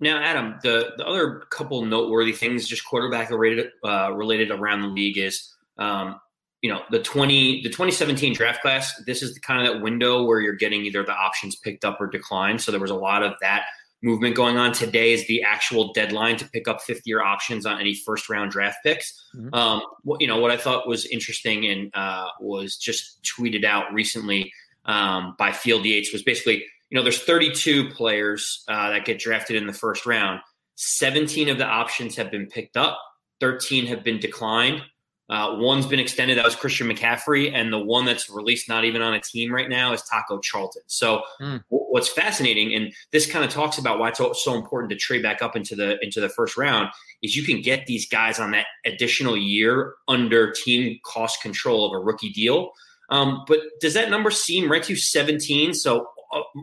Now, 0.00 0.22
Adam, 0.22 0.58
the, 0.62 0.92
the 0.96 1.06
other 1.06 1.40
couple 1.50 1.84
noteworthy 1.84 2.32
things, 2.32 2.66
just 2.66 2.84
quarterback 2.84 3.30
related, 3.30 3.70
uh, 3.84 4.12
related 4.14 4.50
around 4.50 4.82
the 4.82 4.88
league 4.88 5.18
is, 5.18 5.54
um, 5.78 6.20
you 6.62 6.70
know, 6.70 6.82
the 6.90 6.98
twenty 6.98 7.62
the 7.62 7.70
twenty 7.70 7.92
seventeen 7.92 8.34
draft 8.34 8.62
class. 8.62 9.00
This 9.06 9.22
is 9.22 9.34
the 9.34 9.40
kind 9.40 9.64
of 9.64 9.72
that 9.72 9.80
window 9.80 10.24
where 10.24 10.40
you're 10.40 10.56
getting 10.56 10.84
either 10.84 11.04
the 11.04 11.12
options 11.12 11.54
picked 11.54 11.84
up 11.84 12.00
or 12.00 12.08
declined. 12.08 12.60
So 12.60 12.72
there 12.72 12.80
was 12.80 12.90
a 12.90 12.96
lot 12.96 13.22
of 13.22 13.34
that 13.40 13.66
movement 14.02 14.34
going 14.34 14.56
on. 14.56 14.72
Today 14.72 15.12
is 15.12 15.26
the 15.28 15.42
actual 15.42 15.92
deadline 15.92 16.36
to 16.36 16.48
pick 16.50 16.66
up 16.66 16.82
fifth 16.82 17.02
year 17.04 17.22
options 17.22 17.64
on 17.64 17.80
any 17.80 17.94
first 17.94 18.28
round 18.28 18.50
draft 18.50 18.78
picks. 18.82 19.24
Mm-hmm. 19.36 19.54
Um, 19.54 19.82
what, 20.02 20.20
you 20.20 20.26
know, 20.26 20.38
what 20.38 20.50
I 20.50 20.56
thought 20.56 20.88
was 20.88 21.06
interesting 21.06 21.66
and 21.66 21.90
uh, 21.94 22.28
was 22.40 22.76
just 22.76 23.22
tweeted 23.22 23.64
out 23.64 23.92
recently 23.92 24.52
um, 24.84 25.36
by 25.38 25.52
Field 25.52 25.84
Yates 25.84 26.12
was 26.12 26.22
basically 26.22 26.64
you 26.90 26.96
know, 26.96 27.02
there's 27.02 27.22
32 27.22 27.90
players 27.90 28.64
uh, 28.68 28.90
that 28.90 29.04
get 29.04 29.18
drafted 29.18 29.56
in 29.56 29.66
the 29.66 29.72
first 29.72 30.06
round. 30.06 30.40
17 30.76 31.48
of 31.48 31.58
the 31.58 31.66
options 31.66 32.16
have 32.16 32.30
been 32.30 32.46
picked 32.46 32.76
up, 32.76 32.98
13 33.40 33.86
have 33.86 34.04
been 34.04 34.18
declined. 34.18 34.82
Uh, 35.30 35.56
one's 35.58 35.86
been 35.86 36.00
extended. 36.00 36.38
That 36.38 36.44
was 36.44 36.56
Christian 36.56 36.88
McCaffrey, 36.88 37.52
and 37.52 37.70
the 37.70 37.78
one 37.78 38.06
that's 38.06 38.30
released, 38.30 38.66
not 38.66 38.86
even 38.86 39.02
on 39.02 39.12
a 39.12 39.20
team 39.20 39.52
right 39.52 39.68
now, 39.68 39.92
is 39.92 40.02
Taco 40.02 40.38
Charlton. 40.38 40.80
So, 40.86 41.20
mm. 41.38 41.62
what's 41.68 42.08
fascinating, 42.08 42.74
and 42.74 42.94
this 43.12 43.30
kind 43.30 43.44
of 43.44 43.50
talks 43.50 43.76
about 43.76 43.98
why 43.98 44.08
it's 44.08 44.18
so 44.18 44.54
important 44.54 44.90
to 44.90 44.96
trade 44.96 45.22
back 45.22 45.42
up 45.42 45.54
into 45.54 45.76
the 45.76 46.02
into 46.02 46.22
the 46.22 46.30
first 46.30 46.56
round, 46.56 46.88
is 47.22 47.36
you 47.36 47.42
can 47.42 47.60
get 47.60 47.84
these 47.84 48.08
guys 48.08 48.40
on 48.40 48.52
that 48.52 48.66
additional 48.86 49.36
year 49.36 49.96
under 50.08 50.50
team 50.50 50.98
cost 51.04 51.42
control 51.42 51.84
of 51.84 51.92
a 51.92 52.02
rookie 52.02 52.30
deal. 52.30 52.70
Um, 53.10 53.44
but 53.46 53.58
does 53.82 53.92
that 53.94 54.08
number 54.10 54.30
seem 54.30 54.70
right 54.70 54.82
to 54.82 54.92
you? 54.94 54.96
17. 54.96 55.74
So 55.74 56.08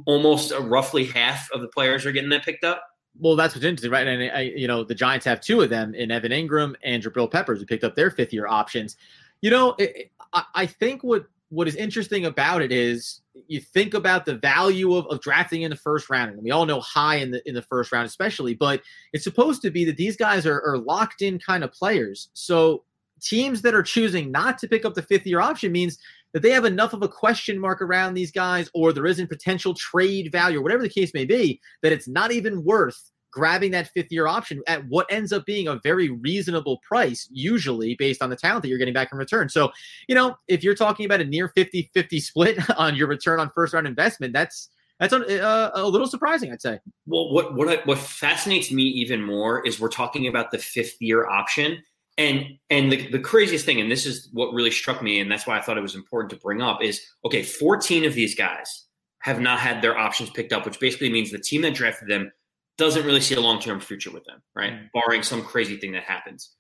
almost 0.06 0.52
uh, 0.52 0.62
roughly 0.62 1.06
half 1.06 1.50
of 1.52 1.62
the 1.62 1.68
players 1.68 2.06
are 2.06 2.12
getting 2.12 2.30
that 2.30 2.44
picked 2.44 2.64
up. 2.64 2.84
Well, 3.18 3.36
that's 3.36 3.56
what's 3.56 3.66
interesting, 3.66 3.92
right? 3.92 4.08
And 4.08 4.32
I, 4.32 4.42
you 4.42 4.68
know, 4.68 4.84
the 4.84 4.96
Giants 4.96 5.26
have 5.26 5.40
two 5.40 5.62
of 5.62 5.70
them 5.70 5.96
in 5.96 6.12
Evan 6.12 6.32
Engram 6.32 6.76
and 6.84 7.02
Jabril 7.02 7.32
Peppers, 7.32 7.60
who 7.60 7.66
picked 7.66 7.84
up 7.84 7.96
their 7.96 8.12
fifth 8.12 8.34
year 8.34 8.48
options. 8.48 8.98
You 9.42 9.52
know, 9.52 9.76
it, 9.80 10.12
I, 10.34 10.44
I 10.54 10.66
think 10.66 11.04
what 11.04 11.26
what 11.50 11.68
is 11.68 11.76
interesting 11.76 12.26
about 12.26 12.62
it 12.62 12.72
is 12.72 13.22
you 13.48 13.62
think 13.62 13.94
about 13.94 14.26
the 14.26 14.36
value 14.36 14.96
of, 14.96 15.06
of 15.08 15.22
drafting 15.22 15.62
in 15.62 15.70
the 15.70 15.76
first 15.78 16.10
round, 16.10 16.32
and 16.32 16.44
we 16.44 16.52
all 16.52 16.66
know 16.66 16.82
high 16.82 17.18
in 17.18 17.32
the 17.32 17.48
in 17.48 17.56
the 17.56 17.62
first 17.62 17.92
round, 17.92 18.06
especially. 18.06 18.54
But 18.54 18.82
it's 19.14 19.24
supposed 19.24 19.62
to 19.62 19.70
be 19.72 19.86
that 19.86 19.98
these 19.98 20.18
guys 20.18 20.46
are, 20.46 20.62
are 20.62 20.78
locked 20.78 21.22
in 21.22 21.40
kind 21.40 21.64
of 21.64 21.72
players. 21.72 22.30
So 22.34 22.84
teams 23.22 23.62
that 23.62 23.74
are 23.74 23.84
choosing 23.84 24.32
not 24.32 24.58
to 24.60 24.68
pick 24.68 24.86
up 24.86 24.94
the 24.94 25.02
fifth 25.02 25.26
year 25.26 25.40
option 25.40 25.72
means 25.72 25.98
that 26.36 26.42
they 26.42 26.52
have 26.52 26.66
enough 26.66 26.92
of 26.92 27.02
a 27.02 27.08
question 27.08 27.58
mark 27.58 27.82
around 27.82 28.14
these 28.14 28.30
guys, 28.30 28.70
or 28.74 28.92
there 28.92 29.06
isn't 29.06 29.30
potential 29.30 29.74
trade 29.74 30.34
value, 30.34 30.60
or 30.60 30.62
whatever 30.62 30.84
the 30.84 30.90
case 30.90 31.14
may 31.14 31.24
be, 31.24 31.62
that 31.82 31.94
it's 31.94 32.10
not 32.10 32.34
even 32.34 32.62
worth 32.66 33.10
grabbing 33.32 33.72
that 33.72 33.90
fifth 33.94 34.12
year 34.12 34.28
option 34.28 34.62
at 34.68 34.86
what 34.88 35.06
ends 35.10 35.32
up 35.32 35.46
being 35.46 35.70
a 35.70 35.80
very 35.82 36.10
reasonable 36.10 36.82
price, 36.86 37.30
usually 37.32 37.96
based 37.96 38.22
on 38.22 38.30
the 38.30 38.36
talent 38.36 38.64
that 38.64 38.68
you're 38.68 38.78
getting 38.78 38.94
back 38.94 39.14
in 39.14 39.18
return. 39.18 39.48
So, 39.48 39.72
you 40.10 40.16
know, 40.16 40.36
if 40.50 40.62
you're 40.62 40.76
talking 40.76 41.06
about 41.06 41.22
a 41.22 41.24
near 41.24 41.48
50 41.48 41.90
50 41.94 42.20
split 42.20 42.70
on 42.78 42.98
your 42.98 43.08
return 43.08 43.40
on 43.40 43.50
first 43.56 43.74
round 43.74 43.88
investment, 43.88 44.34
that's 44.34 44.70
that's 45.00 45.14
a, 45.14 45.42
uh, 45.42 45.72
a 45.74 45.88
little 45.88 46.08
surprising, 46.08 46.52
I'd 46.52 46.62
say. 46.62 46.80
Well, 47.06 47.32
what 47.32 47.56
what 47.56 47.88
what 47.88 47.98
fascinates 47.98 48.72
me 48.72 48.84
even 48.84 49.22
more 49.22 49.66
is 49.66 49.80
we're 49.80 49.88
talking 49.88 50.28
about 50.28 50.52
the 50.52 50.58
fifth 50.58 51.02
year 51.02 51.28
option, 51.28 51.82
and 52.18 52.58
and 52.70 52.92
the, 52.92 53.10
the 53.10 53.20
craziest 53.20 53.66
thing, 53.66 53.82
and 53.82 53.92
this 53.92 54.06
is 54.06 54.30
what 54.32 54.54
really 54.54 54.72
struck 54.72 55.02
me, 55.02 55.20
and 55.20 55.32
that's 55.32 55.46
why 55.46 55.58
I 55.58 55.62
thought 55.62 55.78
it 55.78 55.82
was 55.82 55.96
important 55.96 56.32
to 56.32 56.38
bring 56.38 56.62
up, 56.62 56.82
is 56.82 57.06
okay, 57.26 57.44
14 57.44 58.06
of 58.06 58.14
these 58.14 58.36
guys 58.36 58.86
have 59.20 59.42
not 59.42 59.60
had 59.60 59.82
their 59.82 59.98
options 59.98 60.30
picked 60.30 60.54
up, 60.54 60.66
which 60.66 60.80
basically 60.80 61.12
means 61.12 61.32
the 61.32 61.40
team 61.40 61.62
that 61.64 61.74
drafted 61.74 62.08
them 62.08 62.32
doesn't 62.78 63.06
really 63.06 63.22
see 63.22 63.36
a 63.36 63.42
long 63.42 63.60
term 63.60 63.80
future 63.80 64.12
with 64.12 64.24
them, 64.26 64.42
right? 64.56 64.74
Mm-hmm. 64.74 64.86
Barring 64.94 65.24
some 65.24 65.42
crazy 65.42 65.78
thing 65.78 65.92
that 65.94 66.04
happens. 66.04 66.52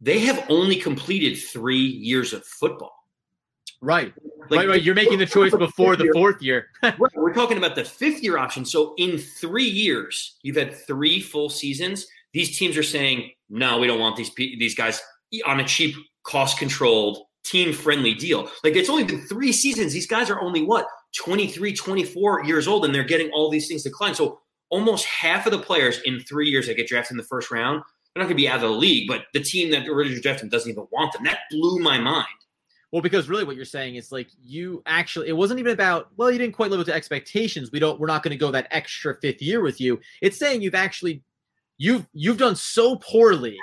They 0.00 0.18
have 0.20 0.44
only 0.48 0.76
completed 0.76 1.36
three 1.36 1.78
years 1.78 2.32
of 2.32 2.44
football. 2.44 2.92
Right. 3.80 4.12
Like, 4.48 4.60
right, 4.60 4.68
right. 4.68 4.82
You're 4.82 4.94
making 4.94 5.18
the 5.18 5.26
choice 5.26 5.54
before 5.54 5.96
the 5.96 6.10
fourth 6.12 6.42
year. 6.42 6.66
right. 6.82 6.98
We're 7.16 7.32
talking 7.32 7.58
about 7.58 7.74
the 7.74 7.84
fifth 7.84 8.22
year 8.22 8.38
option. 8.38 8.64
So 8.64 8.94
in 8.96 9.18
three 9.18 9.68
years, 9.68 10.38
you've 10.42 10.56
had 10.56 10.74
three 10.74 11.20
full 11.20 11.48
seasons. 11.48 12.06
These 12.32 12.58
teams 12.58 12.76
are 12.76 12.82
saying, 12.82 13.30
no, 13.48 13.78
we 13.78 13.86
don't 13.86 14.00
want 14.00 14.16
these 14.16 14.30
these 14.34 14.74
guys 14.74 15.00
on 15.46 15.60
a 15.60 15.64
cheap, 15.64 15.94
cost 16.24 16.58
controlled, 16.58 17.18
team 17.44 17.72
friendly 17.72 18.14
deal. 18.14 18.48
Like 18.64 18.76
it's 18.76 18.88
only 18.88 19.04
been 19.04 19.22
three 19.22 19.52
seasons. 19.52 19.92
These 19.92 20.06
guys 20.06 20.30
are 20.30 20.40
only 20.40 20.62
what 20.62 20.86
23, 21.16 21.74
24 21.74 22.44
years 22.44 22.66
old, 22.66 22.84
and 22.84 22.94
they're 22.94 23.04
getting 23.04 23.30
all 23.30 23.50
these 23.50 23.68
things 23.68 23.82
declined. 23.82 24.16
So 24.16 24.40
almost 24.70 25.04
half 25.04 25.46
of 25.46 25.52
the 25.52 25.58
players 25.58 26.00
in 26.04 26.20
three 26.20 26.48
years 26.48 26.66
that 26.66 26.76
get 26.76 26.88
drafted 26.88 27.12
in 27.12 27.18
the 27.18 27.24
first 27.24 27.50
round, 27.50 27.82
they're 28.14 28.22
not 28.22 28.28
going 28.28 28.36
to 28.36 28.42
be 28.42 28.48
out 28.48 28.56
of 28.56 28.62
the 28.62 28.68
league, 28.70 29.08
but 29.08 29.24
the 29.34 29.40
team 29.40 29.70
that 29.70 29.86
originally 29.86 30.20
drafted 30.20 30.44
them 30.44 30.48
doesn't 30.50 30.70
even 30.70 30.86
want 30.90 31.12
them. 31.12 31.24
That 31.24 31.40
blew 31.50 31.78
my 31.78 31.98
mind. 31.98 32.26
Well, 32.90 33.00
because 33.00 33.28
really 33.28 33.44
what 33.44 33.56
you're 33.56 33.64
saying 33.64 33.96
is 33.96 34.12
like 34.12 34.28
you 34.42 34.82
actually 34.84 35.28
it 35.28 35.36
wasn't 35.36 35.60
even 35.60 35.72
about, 35.72 36.08
well, 36.16 36.30
you 36.30 36.38
didn't 36.38 36.54
quite 36.54 36.70
live 36.70 36.80
up 36.80 36.86
to 36.86 36.94
expectations. 36.94 37.70
We 37.72 37.78
don't 37.78 37.98
we're 37.98 38.06
not 38.06 38.22
going 38.22 38.32
to 38.32 38.38
go 38.38 38.50
that 38.50 38.68
extra 38.70 39.16
fifth 39.20 39.40
year 39.40 39.62
with 39.62 39.80
you. 39.80 39.98
It's 40.20 40.38
saying 40.38 40.60
you've 40.60 40.74
actually 40.74 41.22
you've 41.78 42.06
you've 42.12 42.38
done 42.38 42.56
so 42.56 42.96
poorly 42.96 43.56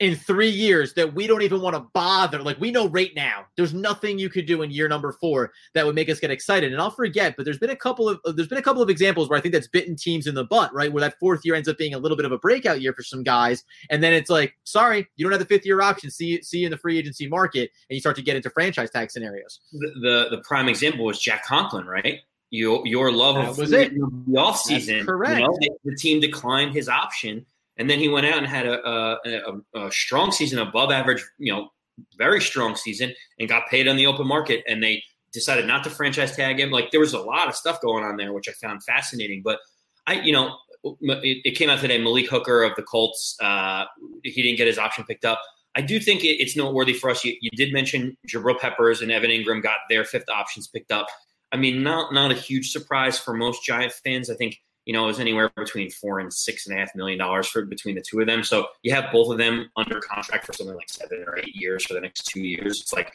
in 0.00 0.16
three 0.16 0.48
years 0.48 0.94
that 0.94 1.14
we 1.14 1.26
don't 1.26 1.42
even 1.42 1.60
want 1.60 1.76
to 1.76 1.86
bother. 1.92 2.42
Like 2.42 2.58
we 2.58 2.70
know 2.70 2.88
right 2.88 3.10
now, 3.14 3.44
there's 3.56 3.74
nothing 3.74 4.18
you 4.18 4.30
could 4.30 4.46
do 4.46 4.62
in 4.62 4.70
year 4.70 4.88
number 4.88 5.12
four 5.20 5.52
that 5.74 5.84
would 5.84 5.94
make 5.94 6.08
us 6.08 6.18
get 6.18 6.30
excited. 6.30 6.72
And 6.72 6.80
I'll 6.80 6.90
forget, 6.90 7.36
but 7.36 7.44
there's 7.44 7.58
been 7.58 7.70
a 7.70 7.76
couple 7.76 8.08
of 8.08 8.18
there's 8.34 8.48
been 8.48 8.58
a 8.58 8.62
couple 8.62 8.82
of 8.82 8.88
examples 8.88 9.28
where 9.28 9.38
I 9.38 9.42
think 9.42 9.52
that's 9.52 9.68
bitten 9.68 9.94
teams 9.94 10.26
in 10.26 10.34
the 10.34 10.44
butt, 10.44 10.72
right? 10.74 10.90
Where 10.90 11.02
that 11.02 11.18
fourth 11.20 11.42
year 11.44 11.54
ends 11.54 11.68
up 11.68 11.76
being 11.76 11.92
a 11.94 11.98
little 11.98 12.16
bit 12.16 12.24
of 12.24 12.32
a 12.32 12.38
breakout 12.38 12.80
year 12.80 12.94
for 12.94 13.02
some 13.02 13.22
guys, 13.22 13.62
and 13.90 14.02
then 14.02 14.14
it's 14.14 14.30
like, 14.30 14.56
sorry, 14.64 15.06
you 15.16 15.24
don't 15.24 15.32
have 15.32 15.40
the 15.40 15.46
fifth 15.46 15.66
year 15.66 15.82
option. 15.82 16.10
See 16.10 16.42
see 16.42 16.60
you 16.60 16.66
in 16.66 16.70
the 16.70 16.78
free 16.78 16.98
agency 16.98 17.28
market, 17.28 17.70
and 17.90 17.94
you 17.94 18.00
start 18.00 18.16
to 18.16 18.22
get 18.22 18.36
into 18.36 18.48
franchise 18.50 18.90
tag 18.90 19.10
scenarios. 19.10 19.60
The 19.72 19.90
the, 20.00 20.36
the 20.36 20.42
prime 20.42 20.68
example 20.68 21.04
was 21.04 21.20
Jack 21.20 21.44
Conklin, 21.44 21.86
right? 21.86 22.20
Your 22.50 22.86
your 22.86 23.12
love 23.12 23.36
that 23.36 23.48
of 23.50 23.58
was 23.58 23.72
it. 23.72 23.94
the 23.94 24.00
offseason. 24.32 25.06
correct. 25.06 25.40
You 25.40 25.46
know, 25.46 25.58
the 25.84 25.96
team 25.96 26.20
declined 26.20 26.74
his 26.74 26.88
option 26.88 27.46
and 27.80 27.88
then 27.88 27.98
he 27.98 28.08
went 28.08 28.26
out 28.26 28.36
and 28.36 28.46
had 28.46 28.66
a, 28.66 28.86
a, 28.86 29.86
a, 29.86 29.90
strong 29.90 30.32
season, 30.32 30.58
above 30.58 30.90
average, 30.90 31.24
you 31.38 31.50
know, 31.50 31.70
very 32.18 32.38
strong 32.42 32.76
season, 32.76 33.14
and 33.38 33.48
got 33.48 33.68
paid 33.68 33.88
on 33.88 33.96
the 33.96 34.06
open 34.06 34.26
market. 34.26 34.62
And 34.68 34.82
they 34.82 35.02
decided 35.32 35.66
not 35.66 35.82
to 35.84 35.90
franchise 35.90 36.36
tag 36.36 36.60
him. 36.60 36.70
Like 36.70 36.90
there 36.90 37.00
was 37.00 37.14
a 37.14 37.18
lot 37.18 37.48
of 37.48 37.56
stuff 37.56 37.80
going 37.80 38.04
on 38.04 38.18
there, 38.18 38.34
which 38.34 38.50
I 38.50 38.52
found 38.52 38.84
fascinating. 38.84 39.40
But 39.42 39.60
I, 40.06 40.20
you 40.20 40.30
know, 40.30 40.56
it, 40.84 41.38
it 41.42 41.56
came 41.56 41.70
out 41.70 41.78
today. 41.78 41.96
Malik 41.96 42.28
Hooker 42.28 42.64
of 42.64 42.76
the 42.76 42.82
Colts, 42.82 43.34
uh, 43.40 43.86
he 44.24 44.42
didn't 44.42 44.58
get 44.58 44.66
his 44.66 44.76
option 44.76 45.04
picked 45.04 45.24
up. 45.24 45.40
I 45.74 45.80
do 45.80 46.00
think 46.00 46.22
it, 46.22 46.36
it's 46.38 46.58
noteworthy 46.58 46.92
for 46.92 47.08
us. 47.08 47.24
You, 47.24 47.34
you, 47.40 47.50
did 47.52 47.72
mention 47.72 48.14
Jabril 48.28 48.58
Peppers 48.58 49.00
and 49.00 49.10
Evan 49.10 49.30
Engram 49.30 49.62
got 49.62 49.78
their 49.88 50.04
fifth 50.04 50.28
options 50.28 50.66
picked 50.66 50.92
up. 50.92 51.06
I 51.52 51.56
mean, 51.56 51.82
not 51.82 52.12
not 52.12 52.30
a 52.30 52.34
huge 52.34 52.70
surprise 52.70 53.18
for 53.18 53.34
most 53.34 53.64
Giant 53.64 53.92
fans. 53.92 54.30
I 54.30 54.34
think 54.34 54.60
you 54.86 54.92
know, 54.92 55.04
it 55.04 55.08
was 55.08 55.20
anywhere 55.20 55.50
between 55.56 55.90
four 55.90 56.20
and 56.20 56.32
six 56.32 56.66
and 56.66 56.76
a 56.76 56.80
half 56.80 56.94
million 56.94 57.18
dollars 57.18 57.46
for 57.46 57.64
between 57.64 57.94
the 57.94 58.00
two 58.00 58.20
of 58.20 58.26
them. 58.26 58.42
So 58.42 58.66
you 58.82 58.92
have 58.92 59.12
both 59.12 59.30
of 59.30 59.38
them 59.38 59.70
under 59.76 60.00
contract 60.00 60.46
for 60.46 60.52
something 60.52 60.74
like 60.74 60.88
seven 60.88 61.24
or 61.26 61.38
eight 61.38 61.54
years 61.54 61.84
for 61.84 61.94
the 61.94 62.00
next 62.00 62.26
two 62.26 62.40
years. 62.40 62.80
It's 62.80 62.92
like 62.92 63.12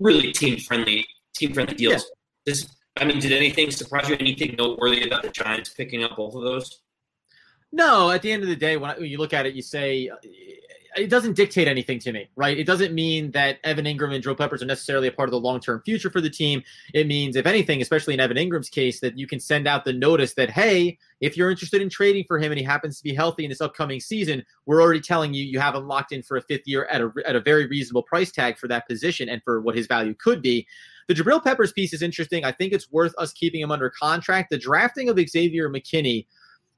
really 0.00 0.32
team 0.32 0.58
friendly, 0.58 1.06
team 1.34 1.54
friendly 1.54 1.74
deals. 1.74 2.02
Yeah. 2.02 2.08
This, 2.46 2.68
I 2.96 3.04
mean, 3.04 3.20
did 3.20 3.32
anything 3.32 3.70
surprise 3.70 4.08
you? 4.08 4.16
Anything 4.18 4.56
noteworthy 4.58 5.06
about 5.06 5.22
the 5.22 5.30
Giants 5.30 5.70
picking 5.70 6.02
up 6.02 6.16
both 6.16 6.34
of 6.34 6.42
those? 6.42 6.80
No, 7.70 8.10
at 8.10 8.22
the 8.22 8.32
end 8.32 8.42
of 8.42 8.48
the 8.48 8.56
day, 8.56 8.76
when 8.76 9.02
you 9.04 9.18
look 9.18 9.32
at 9.32 9.46
it, 9.46 9.54
you 9.54 9.62
say 9.62 10.10
it 10.98 11.10
doesn't 11.10 11.34
dictate 11.34 11.68
anything 11.68 11.98
to 12.00 12.12
me, 12.12 12.28
right? 12.36 12.58
It 12.58 12.64
doesn't 12.64 12.94
mean 12.94 13.30
that 13.32 13.58
Evan 13.64 13.84
Engram 13.84 14.14
and 14.14 14.22
Joe 14.22 14.34
Peppers 14.34 14.62
are 14.62 14.66
necessarily 14.66 15.08
a 15.08 15.12
part 15.12 15.28
of 15.28 15.32
the 15.32 15.40
long 15.40 15.60
term 15.60 15.82
future 15.84 16.10
for 16.10 16.20
the 16.20 16.30
team. 16.30 16.62
It 16.94 17.06
means, 17.06 17.36
if 17.36 17.46
anything, 17.46 17.80
especially 17.80 18.14
in 18.14 18.20
Evan 18.20 18.36
Engram's 18.36 18.68
case, 18.68 19.00
that 19.00 19.18
you 19.18 19.26
can 19.26 19.40
send 19.40 19.66
out 19.66 19.84
the 19.84 19.92
notice 19.92 20.34
that, 20.34 20.50
hey, 20.50 20.98
if 21.20 21.36
you're 21.36 21.50
interested 21.50 21.80
in 21.80 21.88
trading 21.88 22.24
for 22.26 22.38
him 22.38 22.52
and 22.52 22.58
he 22.58 22.64
happens 22.64 22.98
to 22.98 23.04
be 23.04 23.14
healthy 23.14 23.44
in 23.44 23.50
this 23.50 23.60
upcoming 23.60 24.00
season, 24.00 24.44
we're 24.66 24.82
already 24.82 25.00
telling 25.00 25.34
you 25.34 25.44
you 25.44 25.60
have 25.60 25.74
him 25.74 25.86
locked 25.86 26.12
in 26.12 26.22
for 26.22 26.36
a 26.36 26.42
fifth 26.42 26.66
year 26.66 26.86
at 26.86 27.00
a, 27.00 27.12
at 27.26 27.36
a 27.36 27.40
very 27.40 27.66
reasonable 27.66 28.02
price 28.02 28.30
tag 28.30 28.58
for 28.58 28.68
that 28.68 28.86
position 28.88 29.28
and 29.28 29.42
for 29.42 29.60
what 29.60 29.74
his 29.74 29.86
value 29.86 30.14
could 30.14 30.42
be. 30.42 30.66
The 31.08 31.14
Jabril 31.14 31.42
Peppers 31.42 31.72
piece 31.72 31.94
is 31.94 32.02
interesting. 32.02 32.44
I 32.44 32.52
think 32.52 32.74
it's 32.74 32.92
worth 32.92 33.14
us 33.16 33.32
keeping 33.32 33.62
him 33.62 33.70
under 33.70 33.88
contract. 33.88 34.50
The 34.50 34.58
drafting 34.58 35.08
of 35.08 35.18
Xavier 35.18 35.70
McKinney 35.70 36.26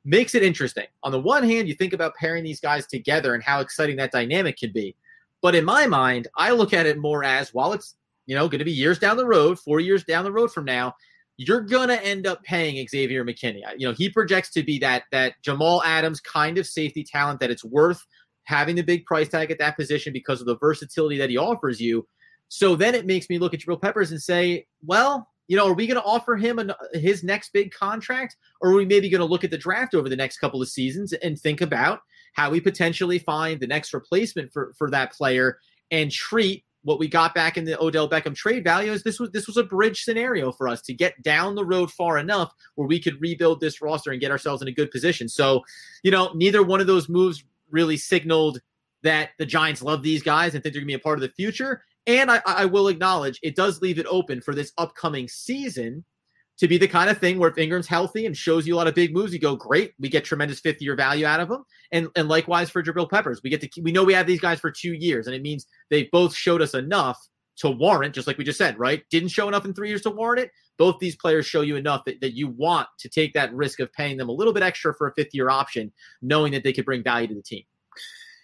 makes 0.05 0.35
it 0.35 0.43
interesting. 0.43 0.87
On 1.03 1.13
the 1.13 1.21
one 1.21 1.43
hand, 1.43 1.69
you 1.69 1.75
think 1.75 1.93
about 1.93 2.15
pairing 2.15 2.45
these 2.45 2.61
guys 2.61 2.87
together 2.87 3.35
and 3.35 3.43
how 3.43 3.61
exciting 3.61 3.97
that 3.97 4.13
dynamic 4.13 4.57
can 4.57 4.73
be. 4.73 4.97
But 5.43 5.55
in 5.55 5.65
my 5.65 5.87
mind, 5.87 6.29
I 6.37 6.51
look 6.53 6.73
at 6.73 6.87
it 6.87 6.99
more 6.99 7.25
as 7.25 7.55
while 7.55 7.73
it's, 7.73 7.97
you 8.27 8.35
know, 8.35 8.49
going 8.49 8.59
to 8.59 8.65
be 8.65 8.73
years 8.73 8.99
down 8.99 9.17
the 9.17 9.27
road, 9.27 9.59
four 9.59 9.81
years 9.81 10.05
down 10.05 10.25
the 10.25 10.33
road 10.33 10.53
from 10.53 10.65
now, 10.65 10.95
you're 11.37 11.63
going 11.63 11.89
to 11.89 12.03
end 12.05 12.27
up 12.27 12.43
paying 12.43 12.87
Xavier 12.87 13.25
McKinney. 13.25 13.63
You 13.79 13.89
know, 13.89 13.95
he 13.95 14.11
projects 14.11 14.51
to 14.51 14.63
be 14.63 14.79
that 14.81 15.05
that 15.11 15.35
Jamal 15.43 15.83
Adams 15.85 16.21
kind 16.21 16.59
of 16.59 16.67
safety 16.67 17.03
talent 17.03 17.41
that 17.41 17.51
it's 17.51 17.65
worth 17.65 18.05
having 18.45 18.77
the 18.77 18.83
big 18.83 19.07
price 19.07 19.29
tag 19.29 19.51
at 19.51 19.59
that 19.59 19.77
position 19.77 20.13
because 20.13 20.41
of 20.41 20.47
the 20.47 20.59
versatility 20.59 21.17
that 21.17 21.31
he 21.31 21.39
offers 21.39 21.81
you. 21.81 22.07
So 22.49 22.77
then 22.77 22.95
it 22.95 23.07
makes 23.07 23.31
me 23.31 23.39
look 23.39 23.55
at 23.55 23.61
Jabril 23.61 23.81
Peppers 23.81 24.11
and 24.11 24.21
say, 24.21 24.67
well, 24.85 25.29
you 25.51 25.57
know, 25.57 25.67
are 25.67 25.75
we 25.75 25.89
going 25.89 26.01
to 26.01 26.07
offer 26.07 26.37
him 26.37 26.61
an, 26.61 26.73
his 26.93 27.25
next 27.25 27.53
big 27.53 27.73
contract, 27.73 28.37
or 28.61 28.71
are 28.71 28.77
we 28.77 28.85
maybe 28.85 29.09
going 29.09 29.19
to 29.19 29.25
look 29.25 29.43
at 29.43 29.51
the 29.51 29.59
draft 29.59 29.97
over 29.97 30.09
the 30.09 30.15
next 30.15 30.39
couple 30.39 30.63
of 30.63 30.69
seasons 30.69 31.13
and 31.13 31.37
think 31.37 31.61
about 31.61 32.03
how 32.35 32.51
we 32.51 32.61
potentially 32.61 33.19
find 33.19 33.59
the 33.59 33.67
next 33.67 33.93
replacement 33.93 34.53
for 34.53 34.73
for 34.79 34.89
that 34.93 35.13
player 35.13 35.59
and 35.91 36.13
treat 36.13 36.65
what 36.83 37.01
we 37.01 37.09
got 37.09 37.35
back 37.35 37.57
in 37.57 37.65
the 37.65 37.83
Odell 37.83 38.09
Beckham 38.09 38.33
trade 38.33 38.63
value 38.63 38.97
this 38.99 39.19
was 39.19 39.33
this 39.33 39.49
was 39.49 39.57
a 39.57 39.65
bridge 39.65 40.05
scenario 40.05 40.53
for 40.53 40.69
us 40.69 40.81
to 40.83 40.95
get 40.95 41.21
down 41.21 41.57
the 41.57 41.67
road 41.67 41.91
far 41.91 42.17
enough 42.17 42.53
where 42.77 42.87
we 42.87 43.01
could 43.01 43.21
rebuild 43.21 43.61
this 43.61 43.83
roster 43.83 44.13
and 44.13 44.21
get 44.21 44.31
ourselves 44.31 44.63
in 44.63 44.69
a 44.69 44.73
good 44.73 44.93
position. 44.93 45.29
So, 45.29 45.63
you 46.05 46.13
know, 46.13 46.31
neither 46.33 46.63
one 46.63 46.81
of 46.81 46.87
those 46.87 47.09
moves 47.09 47.43
really 47.73 47.97
signaled 47.97 48.61
that 49.03 49.31
the 49.39 49.47
Giants 49.47 49.83
love 49.83 50.05
these 50.05 50.23
guys 50.23 50.55
and 50.55 50.63
think 50.63 50.75
they're 50.75 50.83
going 50.83 50.89
to 50.89 50.97
be 50.97 51.01
a 51.01 51.01
part 51.01 51.19
of 51.19 51.23
the 51.23 51.35
future. 51.35 51.83
And 52.11 52.29
I, 52.29 52.43
I 52.45 52.65
will 52.65 52.89
acknowledge 52.89 53.39
it 53.41 53.55
does 53.55 53.81
leave 53.81 54.01
it 54.01 54.07
open 54.11 54.41
for 54.41 54.53
this 54.53 54.73
upcoming 54.79 55.29
season 55.29 56.05
to 56.59 56.67
be 56.67 56.77
the 56.77 56.89
kind 56.89 57.09
of 57.09 57.19
thing 57.19 57.39
where 57.39 57.51
if 57.51 57.57
Engram's 57.57 57.87
healthy 57.87 58.27
and 58.27 58.37
shows 58.37 58.67
you 58.67 58.75
a 58.75 58.79
lot 58.79 58.89
of 58.89 58.97
big 58.97 59.15
moves, 59.15 59.33
you 59.33 59.39
go, 59.39 59.55
great, 59.55 59.95
we 60.01 60.09
get 60.09 60.25
tremendous 60.25 60.59
fifth 60.59 60.83
year 60.83 60.97
value 60.97 61.25
out 61.25 61.39
of 61.39 61.49
him. 61.49 61.63
And 61.93 62.09
and 62.17 62.29
likewise 62.29 62.69
for 62.69 62.83
Jabril 62.83 63.09
Peppers. 63.09 63.43
We 63.45 63.51
get 63.51 63.61
to 63.61 63.81
we 63.81 63.93
know 63.93 64.03
we 64.03 64.13
have 64.15 64.27
these 64.27 64.41
guys 64.41 64.59
for 64.59 64.73
two 64.73 64.93
years, 64.93 65.29
and 65.29 65.37
it 65.37 65.43
means 65.43 65.67
they 65.89 66.09
both 66.11 66.35
showed 66.35 66.63
us 66.63 66.75
enough 66.75 67.17
to 67.59 67.71
warrant, 67.71 68.15
just 68.15 68.27
like 68.27 68.39
we 68.39 68.45
just 68.45 68.59
said, 68.59 68.77
right? 68.77 69.05
Didn't 69.11 69.29
show 69.29 69.47
enough 69.47 69.65
in 69.65 69.73
three 69.73 69.89
years 69.89 70.03
to 70.03 70.11
warrant 70.11 70.41
it. 70.41 70.51
Both 70.79 70.99
these 70.99 71.15
players 71.15 71.47
show 71.47 71.61
you 71.61 71.77
enough 71.77 72.05
that, 72.07 72.21
that 72.23 72.35
you 72.35 72.49
want 72.49 72.89
to 72.99 73.09
take 73.09 73.35
that 73.35 73.55
risk 73.55 73.79
of 73.79 73.93
paying 73.93 74.17
them 74.17 74.29
a 74.29 74.33
little 74.33 74.55
bit 74.55 74.63
extra 74.63 74.95
for 74.95 75.07
a 75.07 75.15
fifth 75.15 75.35
year 75.35 75.49
option, 75.49 75.93
knowing 76.23 76.53
that 76.53 76.65
they 76.65 76.73
could 76.73 76.87
bring 76.87 77.05
value 77.05 77.29
to 77.29 77.35
the 77.35 77.43
team. 77.43 77.63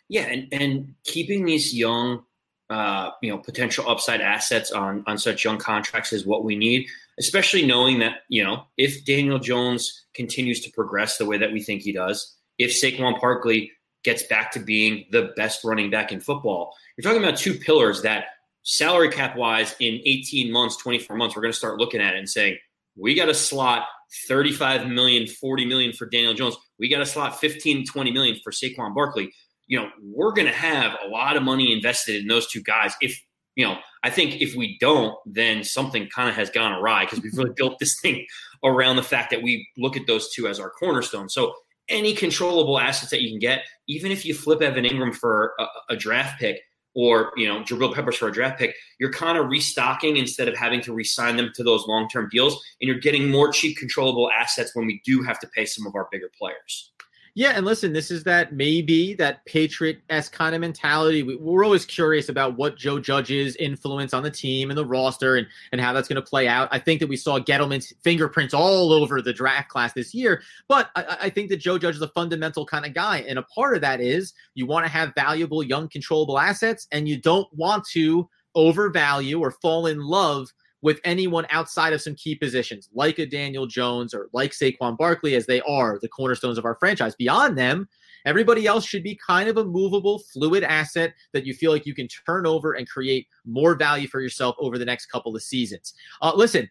Yeah, 0.09 0.27
and, 0.27 0.49
and 0.53 0.95
keeping 1.05 1.45
these 1.45 1.75
young 1.75 2.23
uh, 2.71 3.11
you 3.23 3.31
know 3.31 3.39
potential 3.39 3.89
upside 3.89 4.21
assets 4.21 4.73
on 4.73 5.05
on 5.07 5.19
such 5.19 5.45
young 5.45 5.59
contracts 5.59 6.13
is 6.13 6.27
what 6.27 6.45
we 6.45 6.57
need, 6.57 6.87
especially 7.19 7.67
knowing 7.67 7.99
that 8.01 8.19
you 8.29 8.43
know 8.43 8.65
if 8.77 9.05
Daniel 9.05 9.39
Jones 9.39 10.07
continues 10.15 10.61
to 10.61 10.71
progress 10.71 11.19
the 11.19 11.27
way 11.27 11.39
that 11.39 11.53
we 11.53 11.63
think 11.63 11.83
he 11.83 11.93
does, 11.93 12.37
if 12.59 12.71
Saquon 12.71 13.21
Barkley 13.21 13.73
gets 14.05 14.23
back 14.25 14.53
to 14.53 14.61
being 14.61 15.05
the 15.11 15.33
best 15.37 15.65
running 15.65 15.91
back 15.91 16.13
in 16.13 16.21
football, 16.21 16.75
you're 16.97 17.03
talking 17.03 17.23
about 17.27 17.39
two 17.39 17.55
pillars 17.55 18.03
that 18.03 18.27
salary 18.63 19.11
cap 19.11 19.37
wise 19.37 19.75
in 19.79 20.01
18 20.05 20.53
months, 20.53 20.77
24 20.77 21.17
months, 21.17 21.37
we're 21.37 21.43
going 21.43 21.53
to 21.53 21.59
start 21.59 21.79
looking 21.79 22.01
at 22.01 22.15
it 22.15 22.19
and 22.19 22.29
saying 22.29 22.57
we 22.97 23.15
got 23.15 23.27
to 23.27 23.35
slot 23.35 23.87
35 24.29 24.89
million, 24.89 25.27
40 25.27 25.67
million 25.67 25.93
for 25.93 26.07
Daniel 26.07 26.35
Jones. 26.35 26.57
We 26.79 26.89
got 26.89 26.99
to 26.99 27.07
slot 27.07 27.41
15, 27.41 27.87
20 27.87 28.11
million 28.11 28.37
for 28.43 28.51
Saquon 28.53 28.95
Barkley 28.95 29.33
you 29.67 29.79
know, 29.79 29.91
we're 30.03 30.33
going 30.33 30.47
to 30.47 30.55
have 30.55 30.97
a 31.05 31.09
lot 31.09 31.37
of 31.37 31.43
money 31.43 31.73
invested 31.73 32.17
in 32.17 32.29
those 32.29 32.47
two 32.47 32.63
guys. 32.63 32.95
If, 33.01 33.21
you 33.55 33.67
know, 33.67 33.79
I 34.03 34.11
think 34.11 34.41
if 34.41 34.55
we 34.55 34.77
don't, 34.79 35.17
then 35.27 35.65
something 35.65 36.09
kind 36.15 36.29
of 36.29 36.37
has 36.37 36.51
gone 36.51 36.73
awry 36.73 37.05
because 37.05 37.21
we've 37.21 37.37
really 37.37 37.53
built 37.57 37.79
this 37.79 37.99
thing 38.01 38.27
around 38.65 38.97
the 38.97 39.03
fact 39.03 39.31
that 39.31 39.43
we 39.43 39.69
look 39.77 39.97
at 39.97 40.07
those 40.07 40.33
two 40.33 40.47
as 40.47 40.61
our 40.61 40.71
cornerstone. 40.71 41.29
So 41.29 41.55
any 41.89 42.15
controllable 42.15 42.79
assets 42.79 43.11
that 43.11 43.23
you 43.23 43.31
can 43.31 43.39
get, 43.39 43.65
even 43.89 44.13
if 44.13 44.25
you 44.25 44.35
flip 44.35 44.63
Evan 44.63 44.85
Engram 44.85 45.15
for 45.15 45.55
a, 45.59 45.67
a 45.91 45.97
draft 45.97 46.39
pick 46.39 46.61
or 46.95 47.33
you 47.37 47.47
know 47.47 47.61
Jabril 47.61 47.95
Peppers 47.95 48.17
for 48.17 48.29
a 48.29 48.33
draft 48.33 48.59
pick, 48.59 48.75
you're 48.99 49.13
kind 49.13 49.39
of 49.39 49.49
restocking 49.49 50.17
instead 50.17 50.49
of 50.49 50.57
having 50.57 50.81
to 50.81 50.93
re-sign 50.93 51.37
them 51.37 51.53
to 51.55 51.63
those 51.63 51.87
long-term 51.87 52.29
deals, 52.33 52.55
and 52.81 52.89
you're 52.89 52.99
getting 52.99 53.31
more 53.31 53.53
cheap 53.53 53.77
controllable 53.77 54.31
assets 54.31 54.71
when 54.75 54.87
we 54.87 55.01
do 55.05 55.23
have 55.23 55.39
to 55.41 55.47
pay 55.49 55.67
some 55.67 55.87
of 55.87 55.95
our 55.95 56.09
bigger 56.11 56.31
players. 56.37 56.93
Yeah, 57.39 57.51
and 57.51 57.67
listen, 57.67 57.93
this 57.93 58.11
is 58.11 58.25
that 58.25 58.55
maybe 58.55 59.13
that 59.17 59.45
Patriot 59.45 59.99
s 60.09 60.27
kind 60.27 60.55
of 60.55 60.63
mentality. 60.63 61.23
We, 61.23 61.35
are 61.35 61.65
always 61.65 61.85
curious 61.85 62.31
about 62.31 62.57
what 62.57 62.79
Joe 62.79 62.99
Judge's 62.99 63.57
influence 63.57 64.15
on 64.15 64.23
the 64.23 64.31
team 64.31 64.71
and 64.71 64.79
the 64.79 64.87
roster 64.87 65.37
and, 65.37 65.47
and 65.71 65.79
how 65.79 65.93
that's 65.93 66.09
going 66.09 66.17
to 66.17 66.27
play 66.27 66.49
out. 66.49 66.67
I 66.73 66.79
think 66.79 66.99
that 67.01 67.11
we 67.11 67.17
saw 67.19 67.39
Gettleman's 67.39 67.93
fingerprints 68.03 68.55
all 68.55 68.91
over 68.91 69.21
the 69.21 69.35
draft 69.35 69.69
class 69.69 69.93
this 69.93 70.15
year, 70.15 70.43
but 70.67 70.89
I, 70.97 71.19
I 71.25 71.31
think 71.31 71.51
that 71.51 71.59
Joe 71.59 71.77
Judge 71.77 71.97
is 71.97 72.01
a 72.03 72.09
fundamental 72.09 72.65
kind 72.65 72.87
of 72.87 72.95
guy. 72.95 73.19
And 73.29 73.39
a 73.39 73.43
part 73.43 73.75
of 73.75 73.83
that 73.83 74.01
is 74.01 74.33
you 74.55 74.65
want 74.65 74.87
to 74.87 74.91
have 74.91 75.13
valuable, 75.15 75.63
young, 75.63 75.91
controllable 75.91 76.39
assets, 76.39 76.89
and 76.91 77.07
you 77.07 77.21
don't 77.21 77.49
want 77.53 77.85
to 77.93 78.27
overvalue 78.55 79.41
or 79.41 79.51
fall 79.51 79.89
in 79.89 80.01
love 80.01 80.51
with 80.83 81.01
anyone 81.05 81.47
outside 81.51 81.93
of 81.93 82.03
some 82.03 82.15
key 82.15 82.35
positions, 82.35 82.89
like 82.93 83.19
a 83.19 83.27
Daniel 83.27 83.67
Jones 83.67 84.15
or 84.15 84.29
like 84.33 84.53
Saquon 84.53 84.97
Barkley, 84.97 85.35
as 85.35 85.47
they 85.47 85.61
are 85.63 85.99
the 86.01 86.09
cornerstones 86.09 86.59
of 86.59 86.65
our 86.65 86.75
franchise. 86.77 87.15
Beyond 87.15 87.57
them, 87.57 87.89
everybody 88.25 88.67
else 88.67 88.85
should 88.85 89.03
be 89.03 89.19
kind 89.27 89.49
of 89.49 89.57
a 89.57 89.65
movable, 89.65 90.19
fluid 90.19 90.65
asset 90.65 91.15
that 91.33 91.47
you 91.47 91.55
feel 91.55 91.73
like 91.73 91.87
you 91.87 91.95
can 91.95 92.09
turn 92.09 92.47
over 92.47 92.75
and 92.75 92.89
create 92.89 93.27
more 93.45 93.75
value 93.75 94.09
for 94.09 94.21
yourself 94.21 94.55
over 94.59 94.79
the 94.79 94.85
next 94.85 95.07
couple 95.07 95.35
of 95.35 95.43
seasons. 95.43 95.95
Uh, 96.21 96.33
listen, 96.35 96.69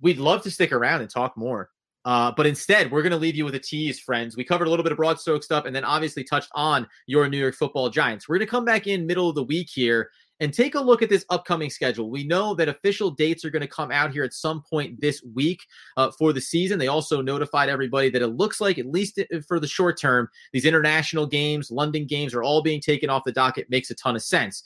we'd 0.00 0.18
love 0.18 0.42
to 0.42 0.50
stick 0.50 0.72
around 0.72 1.00
and 1.00 1.10
talk 1.10 1.36
more. 1.36 1.70
Uh, 2.04 2.32
but 2.36 2.46
instead, 2.46 2.90
we're 2.90 3.02
going 3.02 3.12
to 3.12 3.16
leave 3.18 3.36
you 3.36 3.44
with 3.44 3.54
a 3.54 3.60
tease, 3.60 4.00
friends. 4.00 4.36
We 4.36 4.44
covered 4.44 4.66
a 4.66 4.70
little 4.70 4.82
bit 4.82 4.90
of 4.90 4.98
broad 4.98 5.20
stroke 5.20 5.44
stuff 5.44 5.66
and 5.66 5.76
then 5.76 5.84
obviously 5.84 6.24
touched 6.24 6.50
on 6.52 6.86
your 7.06 7.28
New 7.28 7.38
York 7.38 7.54
football 7.54 7.90
giants. 7.90 8.28
We're 8.28 8.38
going 8.38 8.46
to 8.46 8.50
come 8.50 8.64
back 8.64 8.88
in 8.88 9.06
middle 9.06 9.28
of 9.28 9.36
the 9.36 9.44
week 9.44 9.68
here 9.70 10.10
and 10.42 10.52
take 10.52 10.74
a 10.74 10.80
look 10.80 11.02
at 11.02 11.08
this 11.08 11.24
upcoming 11.30 11.70
schedule. 11.70 12.10
We 12.10 12.24
know 12.24 12.52
that 12.56 12.68
official 12.68 13.12
dates 13.12 13.44
are 13.44 13.50
going 13.50 13.62
to 13.62 13.68
come 13.68 13.92
out 13.92 14.10
here 14.10 14.24
at 14.24 14.32
some 14.32 14.60
point 14.60 15.00
this 15.00 15.22
week 15.34 15.64
uh, 15.96 16.10
for 16.18 16.32
the 16.32 16.40
season. 16.40 16.80
They 16.80 16.88
also 16.88 17.22
notified 17.22 17.68
everybody 17.68 18.10
that 18.10 18.22
it 18.22 18.26
looks 18.26 18.60
like, 18.60 18.76
at 18.76 18.86
least 18.86 19.20
for 19.46 19.60
the 19.60 19.68
short 19.68 20.00
term, 20.00 20.28
these 20.52 20.64
international 20.64 21.28
games, 21.28 21.70
London 21.70 22.06
games 22.08 22.34
are 22.34 22.42
all 22.42 22.60
being 22.60 22.80
taken 22.80 23.08
off 23.08 23.22
the 23.24 23.30
docket. 23.30 23.70
Makes 23.70 23.92
a 23.92 23.94
ton 23.94 24.16
of 24.16 24.22
sense. 24.22 24.64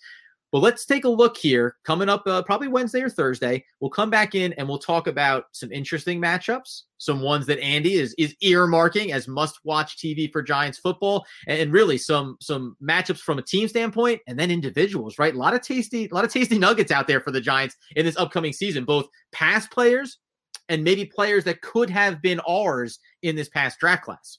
But 0.53 0.61
let's 0.61 0.87
take 0.87 1.05
a 1.05 1.09
look 1.09 1.37
here. 1.37 1.77
Coming 1.85 2.09
up, 2.09 2.23
uh, 2.27 2.43
probably 2.43 2.69
Wednesday 2.69 3.03
or 3.03 3.11
Thursday, 3.11 3.65
we'll 3.81 3.91
come 3.91 4.11
back 4.11 4.35
in 4.35 4.53
and 4.55 4.69
we'll 4.69 4.79
talk 4.79 5.07
about 5.07 5.45
some 5.53 5.73
interesting 5.73 6.21
matchups, 6.21 6.83
some 6.99 7.21
ones 7.21 7.47
that 7.47 7.59
Andy 7.61 7.95
is 7.95 8.15
is 8.17 8.35
earmarking 8.43 9.11
as 9.11 9.29
must-watch 9.29 9.97
TV 9.97 10.31
for 10.31 10.43
Giants 10.43 10.79
football, 10.79 11.27
and 11.47 11.73
really 11.73 11.99
some 11.99 12.37
some 12.41 12.77
matchups 12.83 13.21
from 13.21 13.39
a 13.39 13.43
team 13.43 13.69
standpoint, 13.69 14.21
and 14.27 14.39
then 14.39 14.51
individuals. 14.51 15.19
Right, 15.19 15.35
a 15.35 15.39
lot 15.39 15.55
of 15.55 15.63
tasty, 15.63 16.09
a 16.11 16.15
lot 16.15 16.25
of 16.25 16.33
tasty 16.33 16.59
nuggets 16.61 16.93
out 16.93 17.07
there 17.07 17.21
for 17.21 17.33
the 17.33 17.41
Giants 17.41 17.77
in 17.97 18.07
this 18.07 18.17
upcoming 18.17 18.53
season, 18.53 18.85
both 18.85 19.07
past 19.33 19.71
players 19.71 20.19
and 20.69 20.83
maybe 20.83 21.05
players 21.05 21.45
that 21.45 21.61
could 21.61 21.91
have 21.91 22.21
been 22.23 22.41
ours 22.49 22.99
in 23.23 23.37
this 23.37 23.49
past 23.49 23.79
draft 23.79 24.05
class. 24.05 24.39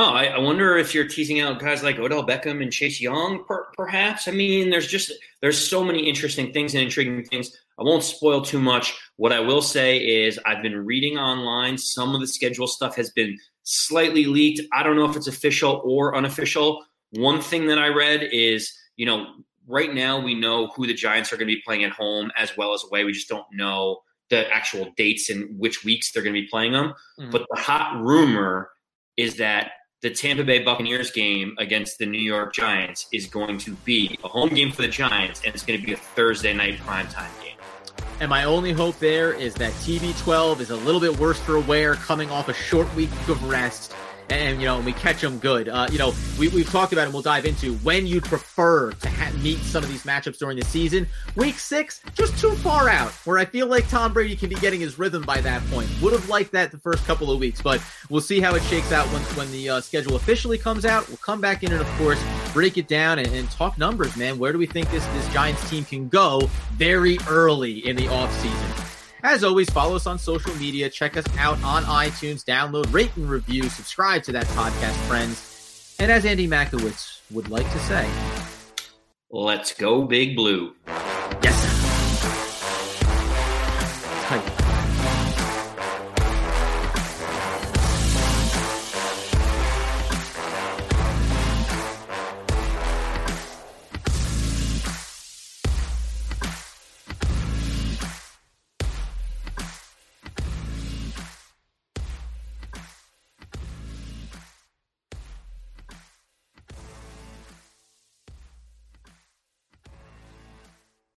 Oh, 0.00 0.12
I, 0.12 0.26
I, 0.26 0.38
wonder 0.38 0.78
if 0.78 0.94
you're 0.94 1.08
teasing 1.08 1.40
out 1.40 1.58
guys 1.58 1.82
like 1.82 1.98
Odell 1.98 2.24
Beckham 2.24 2.62
and 2.62 2.72
Chase 2.72 3.00
Young, 3.00 3.44
per, 3.44 3.66
perhaps. 3.76 4.28
I 4.28 4.30
mean, 4.30 4.70
there's 4.70 4.86
just 4.86 5.12
there's 5.40 5.58
so 5.58 5.82
many 5.82 6.08
interesting 6.08 6.52
things 6.52 6.72
and 6.72 6.84
intriguing 6.84 7.24
things. 7.24 7.50
I 7.80 7.82
won't 7.82 8.04
spoil 8.04 8.42
too 8.42 8.60
much. 8.60 8.96
What 9.16 9.32
I 9.32 9.40
will 9.40 9.60
say 9.60 9.98
is 9.98 10.38
I've 10.46 10.62
been 10.62 10.86
reading 10.86 11.18
online. 11.18 11.78
Some 11.78 12.14
of 12.14 12.20
the 12.20 12.28
schedule 12.28 12.68
stuff 12.68 12.94
has 12.94 13.10
been 13.10 13.36
slightly 13.64 14.26
leaked. 14.26 14.60
I 14.72 14.84
don't 14.84 14.94
know 14.94 15.04
if 15.04 15.16
it's 15.16 15.26
official 15.26 15.82
or 15.84 16.14
unofficial. 16.14 16.84
One 17.10 17.40
thing 17.40 17.66
that 17.66 17.80
I 17.80 17.88
read 17.88 18.22
is, 18.22 18.72
you 18.94 19.04
know, 19.04 19.26
right 19.66 19.92
now 19.92 20.20
we 20.20 20.36
know 20.36 20.68
who 20.68 20.86
the 20.86 20.94
Giants 20.94 21.32
are 21.32 21.36
going 21.36 21.48
to 21.48 21.54
be 21.56 21.62
playing 21.66 21.82
at 21.82 21.90
home 21.90 22.30
as 22.36 22.56
well 22.56 22.72
as 22.72 22.84
away. 22.84 23.02
We 23.02 23.10
just 23.10 23.28
don't 23.28 23.46
know 23.52 24.02
the 24.30 24.48
actual 24.52 24.92
dates 24.96 25.28
and 25.28 25.58
which 25.58 25.84
weeks 25.84 26.12
they're 26.12 26.22
going 26.22 26.36
to 26.36 26.40
be 26.40 26.46
playing 26.46 26.70
them. 26.70 26.94
Mm. 27.18 27.32
But 27.32 27.46
the 27.50 27.60
hot 27.60 28.00
rumor 28.00 28.70
is 29.16 29.38
that 29.38 29.72
the 30.00 30.10
Tampa 30.10 30.44
Bay 30.44 30.62
Buccaneers 30.62 31.10
game 31.10 31.56
against 31.58 31.98
the 31.98 32.06
New 32.06 32.20
York 32.20 32.54
Giants 32.54 33.08
is 33.12 33.26
going 33.26 33.58
to 33.58 33.72
be 33.84 34.16
a 34.22 34.28
home 34.28 34.50
game 34.50 34.70
for 34.70 34.82
the 34.82 34.88
Giants, 34.88 35.42
and 35.44 35.52
it's 35.52 35.64
going 35.64 35.78
to 35.78 35.84
be 35.84 35.92
a 35.92 35.96
Thursday 35.96 36.52
night 36.54 36.78
primetime 36.78 37.30
game. 37.42 37.56
And 38.20 38.30
my 38.30 38.44
only 38.44 38.72
hope 38.72 38.96
there 39.00 39.32
is 39.32 39.54
that 39.54 39.72
TB12 39.72 40.60
is 40.60 40.70
a 40.70 40.76
little 40.76 41.00
bit 41.00 41.18
worse 41.18 41.38
for 41.40 41.58
wear 41.58 41.94
coming 41.94 42.30
off 42.30 42.48
a 42.48 42.54
short 42.54 42.92
week 42.94 43.10
of 43.28 43.42
rest 43.44 43.92
and 44.30 44.60
you 44.60 44.66
know, 44.66 44.76
and 44.76 44.84
we 44.84 44.92
catch 44.92 45.20
them 45.20 45.38
good. 45.38 45.68
Uh, 45.68 45.86
you 45.90 45.98
know, 45.98 46.12
we, 46.38 46.48
we've 46.48 46.68
talked 46.70 46.92
about 46.92 47.04
and 47.04 47.12
we'll 47.12 47.22
dive 47.22 47.46
into 47.46 47.74
when 47.76 48.06
you'd 48.06 48.24
prefer 48.24 48.92
to 48.92 49.08
ha- 49.08 49.32
meet 49.42 49.58
some 49.58 49.82
of 49.82 49.88
these 49.88 50.04
matchups 50.04 50.38
during 50.38 50.58
the 50.58 50.64
season. 50.64 51.06
Week 51.36 51.58
six, 51.58 52.00
just 52.14 52.38
too 52.38 52.54
far 52.56 52.88
out, 52.88 53.10
where 53.24 53.38
I 53.38 53.44
feel 53.44 53.66
like 53.66 53.88
Tom 53.88 54.12
Brady 54.12 54.36
can 54.36 54.48
be 54.48 54.56
getting 54.56 54.80
his 54.80 54.98
rhythm 54.98 55.22
by 55.22 55.40
that 55.40 55.64
point. 55.70 55.88
Would 56.02 56.12
have 56.12 56.28
liked 56.28 56.52
that 56.52 56.70
the 56.70 56.78
first 56.78 57.04
couple 57.06 57.30
of 57.30 57.38
weeks, 57.38 57.62
but 57.62 57.82
we'll 58.10 58.20
see 58.20 58.40
how 58.40 58.54
it 58.54 58.62
shakes 58.64 58.92
out 58.92 59.06
when 59.06 59.22
when 59.36 59.50
the 59.52 59.70
uh, 59.70 59.80
schedule 59.80 60.16
officially 60.16 60.58
comes 60.58 60.84
out. 60.84 61.08
We'll 61.08 61.16
come 61.18 61.40
back 61.40 61.62
in 61.62 61.72
and 61.72 61.80
of 61.80 61.88
course 61.98 62.22
break 62.52 62.78
it 62.78 62.88
down 62.88 63.18
and, 63.18 63.28
and 63.28 63.50
talk 63.50 63.78
numbers, 63.78 64.16
man. 64.16 64.38
Where 64.38 64.52
do 64.52 64.58
we 64.58 64.66
think 64.66 64.90
this 64.90 65.04
this 65.06 65.32
Giants 65.32 65.68
team 65.70 65.84
can 65.84 66.08
go 66.08 66.48
very 66.72 67.18
early 67.28 67.86
in 67.86 67.96
the 67.96 68.06
offseason? 68.06 68.87
As 69.22 69.42
always, 69.44 69.68
follow 69.70 69.96
us 69.96 70.06
on 70.06 70.18
social 70.18 70.54
media. 70.56 70.88
Check 70.88 71.16
us 71.16 71.24
out 71.38 71.62
on 71.62 71.84
iTunes. 71.84 72.44
Download, 72.44 72.92
rate, 72.92 73.10
and 73.16 73.28
review. 73.28 73.64
Subscribe 73.64 74.22
to 74.24 74.32
that 74.32 74.46
podcast, 74.48 74.94
friends. 75.06 75.96
And 75.98 76.12
as 76.12 76.24
Andy 76.24 76.46
Makowitz 76.46 77.20
would 77.30 77.48
like 77.48 77.70
to 77.72 77.78
say, 77.80 78.08
let's 79.30 79.74
go, 79.74 80.04
Big 80.04 80.36
Blue. 80.36 80.74
Yes. 81.42 81.77